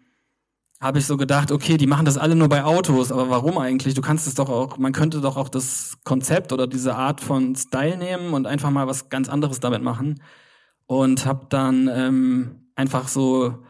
[0.80, 3.94] habe ich so gedacht, okay, die machen das alle nur bei Autos, aber warum eigentlich?
[3.94, 7.54] Du kannst es doch auch, man könnte doch auch das Konzept oder diese Art von
[7.54, 10.20] Style nehmen und einfach mal was ganz anderes damit machen.
[10.86, 13.62] Und habe dann ähm, einfach so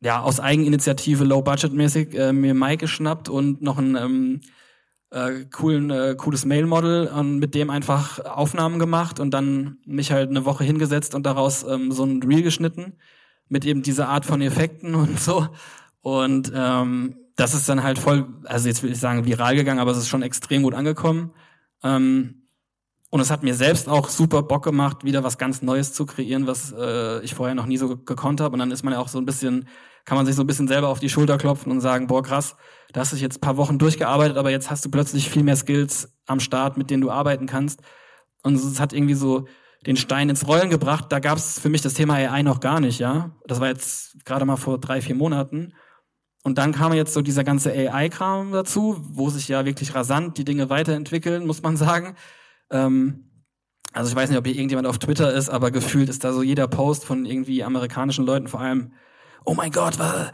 [0.00, 4.40] ja aus Eigeninitiative low budget mäßig äh, mir Mike geschnappt und noch ein ähm,
[5.14, 10.12] äh, coolen äh, cooles Mail Model und mit dem einfach Aufnahmen gemacht und dann mich
[10.12, 12.98] halt eine Woche hingesetzt und daraus ähm, so ein Reel geschnitten
[13.48, 15.48] mit eben dieser Art von Effekten und so
[16.04, 19.90] und ähm, das ist dann halt voll, also jetzt will ich sagen viral gegangen, aber
[19.90, 21.32] es ist schon extrem gut angekommen.
[21.82, 22.42] Ähm,
[23.10, 26.46] und es hat mir selbst auch super Bock gemacht, wieder was ganz Neues zu kreieren,
[26.46, 28.54] was äh, ich vorher noch nie so gekonnt habe.
[28.54, 29.68] Und dann ist man ja auch so ein bisschen,
[30.04, 32.56] kann man sich so ein bisschen selber auf die Schulter klopfen und sagen, boah, krass,
[32.92, 36.12] da hast du jetzt paar Wochen durchgearbeitet, aber jetzt hast du plötzlich viel mehr Skills
[36.26, 37.80] am Start, mit denen du arbeiten kannst.
[38.42, 39.46] Und es hat irgendwie so
[39.86, 41.06] den Stein ins Rollen gebracht.
[41.10, 43.32] Da gab es für mich das Thema AI noch gar nicht, ja.
[43.46, 45.74] Das war jetzt gerade mal vor drei, vier Monaten.
[46.42, 50.44] Und dann kam jetzt so dieser ganze AI-Kram dazu, wo sich ja wirklich rasant die
[50.44, 52.16] Dinge weiterentwickeln, muss man sagen.
[52.70, 53.30] Ähm,
[53.92, 56.42] also ich weiß nicht, ob hier irgendjemand auf Twitter ist, aber gefühlt ist da so
[56.42, 58.92] jeder Post von irgendwie amerikanischen Leuten vor allem,
[59.44, 60.32] oh mein Gott, was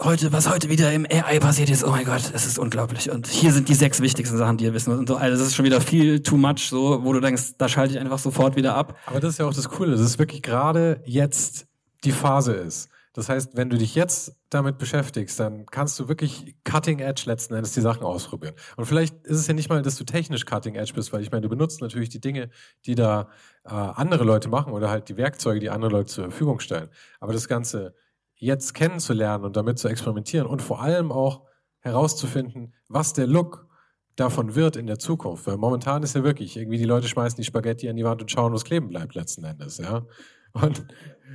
[0.00, 3.10] heute, was heute wieder im AI passiert ist, oh mein Gott, es ist unglaublich.
[3.10, 4.96] Und hier sind die sechs wichtigsten Sachen, die ihr wissen.
[4.96, 7.68] Und so, also das ist schon wieder viel too much, so, wo du denkst, da
[7.68, 8.96] schalte ich einfach sofort wieder ab.
[9.06, 11.66] Aber das ist ja auch das Coole, dass es wirklich gerade jetzt
[12.04, 12.88] die Phase ist.
[13.12, 17.54] Das heißt, wenn du dich jetzt damit beschäftigst, dann kannst du wirklich Cutting Edge letzten
[17.54, 18.54] Endes die Sachen ausprobieren.
[18.76, 21.32] Und vielleicht ist es ja nicht mal, dass du technisch Cutting Edge bist, weil ich
[21.32, 22.50] meine, du benutzt natürlich die Dinge,
[22.86, 23.28] die da
[23.64, 26.88] äh, andere Leute machen oder halt die Werkzeuge, die andere Leute zur Verfügung stellen.
[27.18, 27.94] Aber das Ganze
[28.40, 31.46] jetzt kennenzulernen und damit zu experimentieren und vor allem auch
[31.78, 33.68] herauszufinden, was der Look
[34.16, 35.46] davon wird in der Zukunft.
[35.46, 38.30] Weil momentan ist ja wirklich, irgendwie die Leute schmeißen die Spaghetti an die Wand und
[38.30, 40.04] schauen, was kleben bleibt letzten Endes, ja.
[40.52, 40.84] Und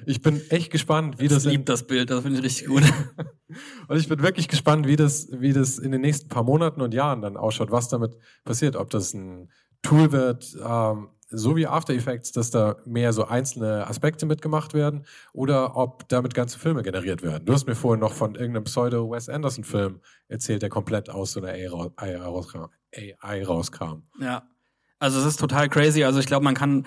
[0.06, 1.45] ich bin echt gespannt, wie ich das.
[1.45, 2.84] Ich liebe das Bild, das finde ich richtig gut.
[3.88, 6.93] und ich bin wirklich gespannt, wie das, wie das in den nächsten paar Monaten und
[6.93, 8.76] Jahren dann ausschaut, was damit passiert.
[8.76, 9.49] Ob das ein
[9.82, 15.05] Tool wird, ähm, so wie After Effects, dass da mehr so einzelne Aspekte mitgemacht werden
[15.33, 17.45] oder ob damit ganze Filme generiert werden.
[17.45, 21.51] Du hast mir vorhin noch von irgendeinem Pseudo-Wes Anderson-Film erzählt, der komplett aus so einer
[21.51, 22.65] AI, rauskam.
[22.95, 24.03] AI rauskam.
[24.19, 24.43] Ja,
[24.99, 26.03] also es ist total crazy.
[26.03, 26.86] Also ich glaube, man kann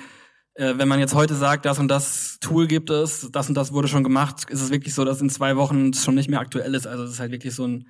[0.59, 3.73] äh, wenn man jetzt heute sagt, das und das Tool gibt es, das und das
[3.73, 6.41] wurde schon gemacht, ist es wirklich so, dass in zwei Wochen es schon nicht mehr
[6.41, 6.87] aktuell ist.
[6.87, 7.87] Also es ist halt wirklich so ein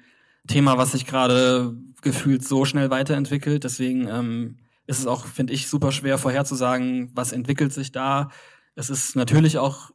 [0.47, 3.65] Thema, was sich gerade gefühlt so schnell weiterentwickelt.
[3.65, 4.59] Deswegen ähm,
[4.89, 8.31] ist es auch, finde ich, super schwer vorherzusagen, was entwickelt sich da.
[8.75, 9.91] Es ist natürlich auch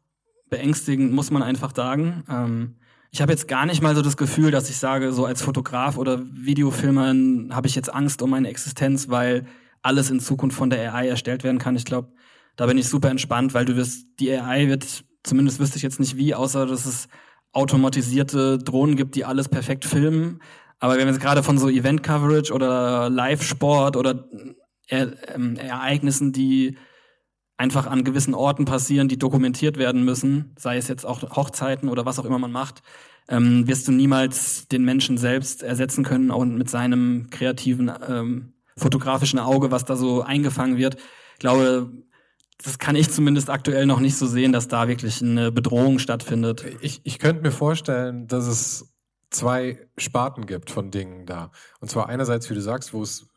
[0.50, 2.24] beängstigend, muss man einfach sagen.
[2.30, 2.76] Ähm,
[3.10, 5.98] ich habe jetzt gar nicht mal so das Gefühl, dass ich sage, so als Fotograf
[5.98, 7.14] oder Videofilmer
[7.56, 9.46] habe ich jetzt Angst um meine Existenz, weil
[9.82, 11.76] alles in Zukunft von der AI erstellt werden kann.
[11.76, 12.14] Ich glaube,
[12.56, 16.00] da bin ich super entspannt, weil du wirst, die AI wird, zumindest wüsste ich jetzt
[16.00, 17.08] nicht wie, außer dass es
[17.52, 20.40] automatisierte Drohnen gibt, die alles perfekt filmen.
[20.80, 24.28] Aber wenn wir jetzt gerade von so Event-Coverage oder Live-Sport oder
[24.88, 26.78] äh, äh, Ereignissen, die
[27.58, 32.06] einfach an gewissen Orten passieren, die dokumentiert werden müssen, sei es jetzt auch Hochzeiten oder
[32.06, 32.82] was auch immer man macht,
[33.30, 39.40] ähm, wirst du niemals den Menschen selbst ersetzen können und mit seinem kreativen ähm, fotografischen
[39.40, 40.96] Auge, was da so eingefangen wird.
[41.34, 41.92] Ich glaube,
[42.64, 46.66] das kann ich zumindest aktuell noch nicht so sehen, dass da wirklich eine Bedrohung stattfindet.
[46.82, 48.94] Ich, ich könnte mir vorstellen, dass es
[49.30, 51.52] zwei Sparten gibt von Dingen da.
[51.80, 53.28] Und zwar einerseits, wie du sagst, wo es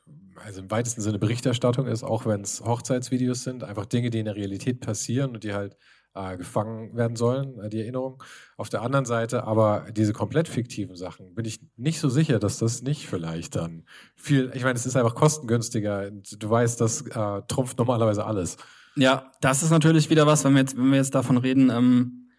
[0.45, 4.25] also im weitesten Sinne Berichterstattung ist, auch wenn es Hochzeitsvideos sind, einfach Dinge, die in
[4.25, 5.77] der Realität passieren und die halt
[6.17, 8.23] äh, gefangen werden sollen, äh, die Erinnerung.
[8.57, 12.59] Auf der anderen Seite aber diese komplett fiktiven Sachen, bin ich nicht so sicher, dass
[12.59, 13.85] das nicht vielleicht dann
[14.15, 16.11] viel, ich meine, es ist einfach kostengünstiger.
[16.11, 18.57] Du weißt, das äh, trumpft normalerweise alles.
[18.97, 22.31] Ja, das ist natürlich wieder was, wenn wir jetzt, wenn wir jetzt davon reden, ähm,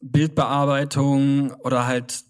[0.00, 2.25] Bildbearbeitung oder halt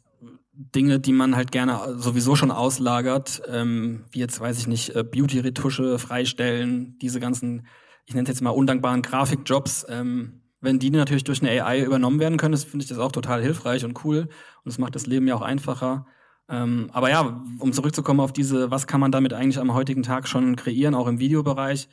[0.59, 5.05] Dinge, die man halt gerne sowieso schon auslagert, ähm, wie jetzt weiß ich nicht, äh,
[5.05, 7.67] Beauty-Retusche freistellen, diese ganzen,
[8.07, 12.19] ich nenne es jetzt mal undankbaren Grafikjobs, ähm, wenn die natürlich durch eine AI übernommen
[12.21, 14.29] werden können, finde ich das auch total hilfreich und cool
[14.65, 16.07] und es macht das Leben ja auch einfacher.
[16.49, 20.27] Ähm, aber ja, um zurückzukommen auf diese, was kann man damit eigentlich am heutigen Tag
[20.27, 21.89] schon kreieren, auch im Videobereich.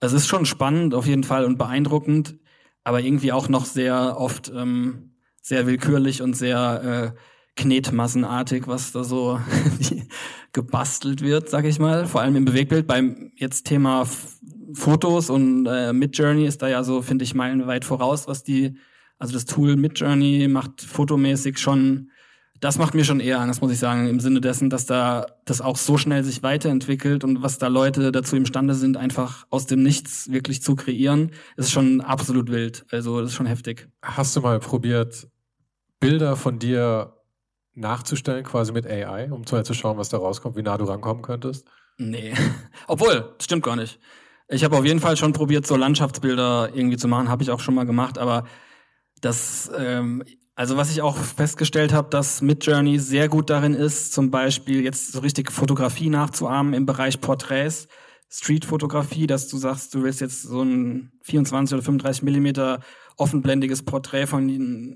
[0.00, 2.36] Es ist schon spannend auf jeden Fall und beeindruckend,
[2.84, 7.18] aber irgendwie auch noch sehr oft ähm, sehr willkürlich und sehr äh,
[7.56, 9.38] knetmassenartig, was da so
[10.52, 12.06] gebastelt wird, sag ich mal.
[12.06, 12.86] Vor allem im Bewegtbild.
[12.86, 14.06] Beim jetzt Thema
[14.74, 18.78] Fotos und äh, Midjourney ist da ja so, finde ich, meilenweit voraus, was die,
[19.18, 22.10] also das Tool Midjourney macht fotomäßig schon,
[22.60, 25.60] das macht mir schon eher Angst, muss ich sagen, im Sinne dessen, dass da das
[25.60, 29.82] auch so schnell sich weiterentwickelt und was da Leute dazu imstande sind, einfach aus dem
[29.82, 32.86] Nichts wirklich zu kreieren, ist schon absolut wild.
[32.90, 33.88] Also das ist schon heftig.
[34.00, 35.28] Hast du mal probiert,
[36.00, 37.12] Bilder von dir
[37.74, 41.22] nachzustellen, quasi mit AI, um zu, zu schauen, was da rauskommt, wie nah du rankommen
[41.22, 41.66] könntest?
[41.98, 42.34] Nee.
[42.86, 43.98] Obwohl, stimmt gar nicht.
[44.48, 47.60] Ich habe auf jeden Fall schon probiert, so Landschaftsbilder irgendwie zu machen, habe ich auch
[47.60, 48.44] schon mal gemacht, aber
[49.20, 50.22] das, ähm,
[50.54, 55.12] also was ich auch festgestellt habe, dass Midjourney sehr gut darin ist, zum Beispiel jetzt
[55.12, 57.88] so richtig Fotografie nachzuahmen im Bereich Porträts,
[58.28, 62.80] Streetfotografie, dass du sagst, du willst jetzt so ein 24 oder 35 Millimeter
[63.16, 64.48] offenblendiges Porträt von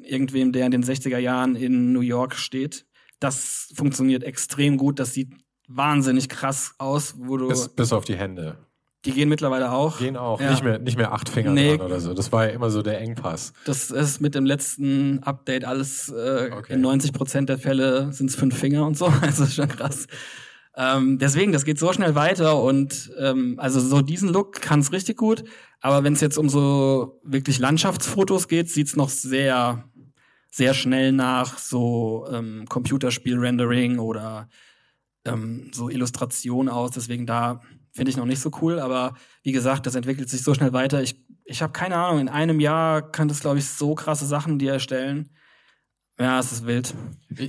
[0.03, 2.87] irgendwem, der in den 60er Jahren in New York steht.
[3.21, 4.99] Das funktioniert extrem gut.
[4.99, 5.33] Das sieht
[5.69, 7.49] wahnsinnig krass aus, wo du.
[7.49, 8.59] Bis, bis auf die Hände.
[9.07, 9.99] Die gehen mittlerweile auch.
[9.99, 10.41] Gehen auch.
[10.41, 10.51] Ja.
[10.51, 11.77] Nicht, mehr, nicht mehr acht Finger nee.
[11.77, 12.13] dran oder so.
[12.13, 13.53] Das war ja immer so der Engpass.
[13.65, 16.73] Das ist mit dem letzten Update alles, äh, okay.
[16.75, 19.07] in 90 Prozent der Fälle sind es fünf Finger und so.
[19.23, 20.07] Also ist schon krass.
[20.77, 24.93] Ähm, deswegen, das geht so schnell weiter und ähm, also so diesen Look kann es
[24.93, 25.45] richtig gut.
[25.81, 29.85] Aber wenn es jetzt um so wirklich Landschaftsfotos geht, sieht's noch sehr,
[30.51, 34.49] sehr schnell nach so ähm, Computerspiel-Rendering oder
[35.25, 36.91] ähm, so Illustration aus.
[36.91, 37.63] Deswegen da
[37.93, 38.79] finde ich noch nicht so cool.
[38.79, 41.03] Aber wie gesagt, das entwickelt sich so schnell weiter.
[41.03, 44.59] Ich, ich habe keine Ahnung, in einem Jahr kann das, glaube ich, so krasse Sachen
[44.59, 45.31] dir erstellen.
[46.19, 46.95] Ja, es ist wild.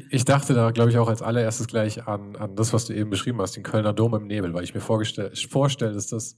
[0.09, 3.09] Ich dachte da, glaube ich, auch als allererstes gleich an, an das, was du eben
[3.09, 6.38] beschrieben hast, den Kölner Dom im Nebel, weil ich mir vorstelle, dass das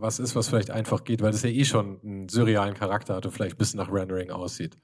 [0.00, 3.26] was ist, was vielleicht einfach geht, weil das ja eh schon einen surrealen Charakter hat
[3.26, 4.78] und vielleicht ein bisschen nach Rendering aussieht.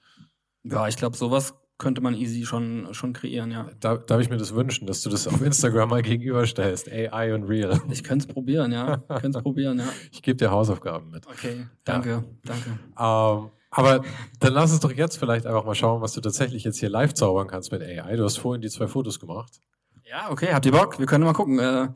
[0.65, 3.69] Ja, ich glaube, sowas könnte man easy schon, schon kreieren, ja.
[3.81, 7.45] Da, darf ich mir das wünschen, dass du das auf Instagram mal gegenüberstellst, AI und
[7.45, 7.81] Real.
[7.91, 9.03] Ich könnte es probieren, ja.
[9.09, 9.87] Ich könnte es probieren, ja.
[10.13, 11.27] Ich gebe dir Hausaufgaben mit.
[11.27, 12.25] Okay, danke, ja.
[12.45, 12.79] danke.
[12.99, 14.05] Ähm, aber
[14.41, 17.15] dann lass uns doch jetzt vielleicht einfach mal schauen, was du tatsächlich jetzt hier live
[17.15, 18.17] zaubern kannst mit AI.
[18.17, 19.61] Du hast vorhin die zwei Fotos gemacht.
[20.05, 20.99] Ja, okay, habt ihr Bock?
[20.99, 21.89] Wir können mal gucken, äh,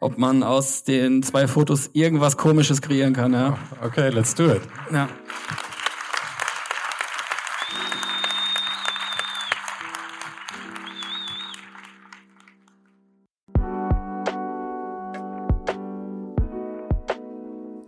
[0.00, 3.32] ob man aus den zwei Fotos irgendwas Komisches kreieren kann.
[3.32, 3.58] Ja.
[3.82, 4.62] Okay, let's do it.
[4.92, 5.08] Ja.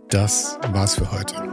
[0.09, 1.52] Das war's für heute.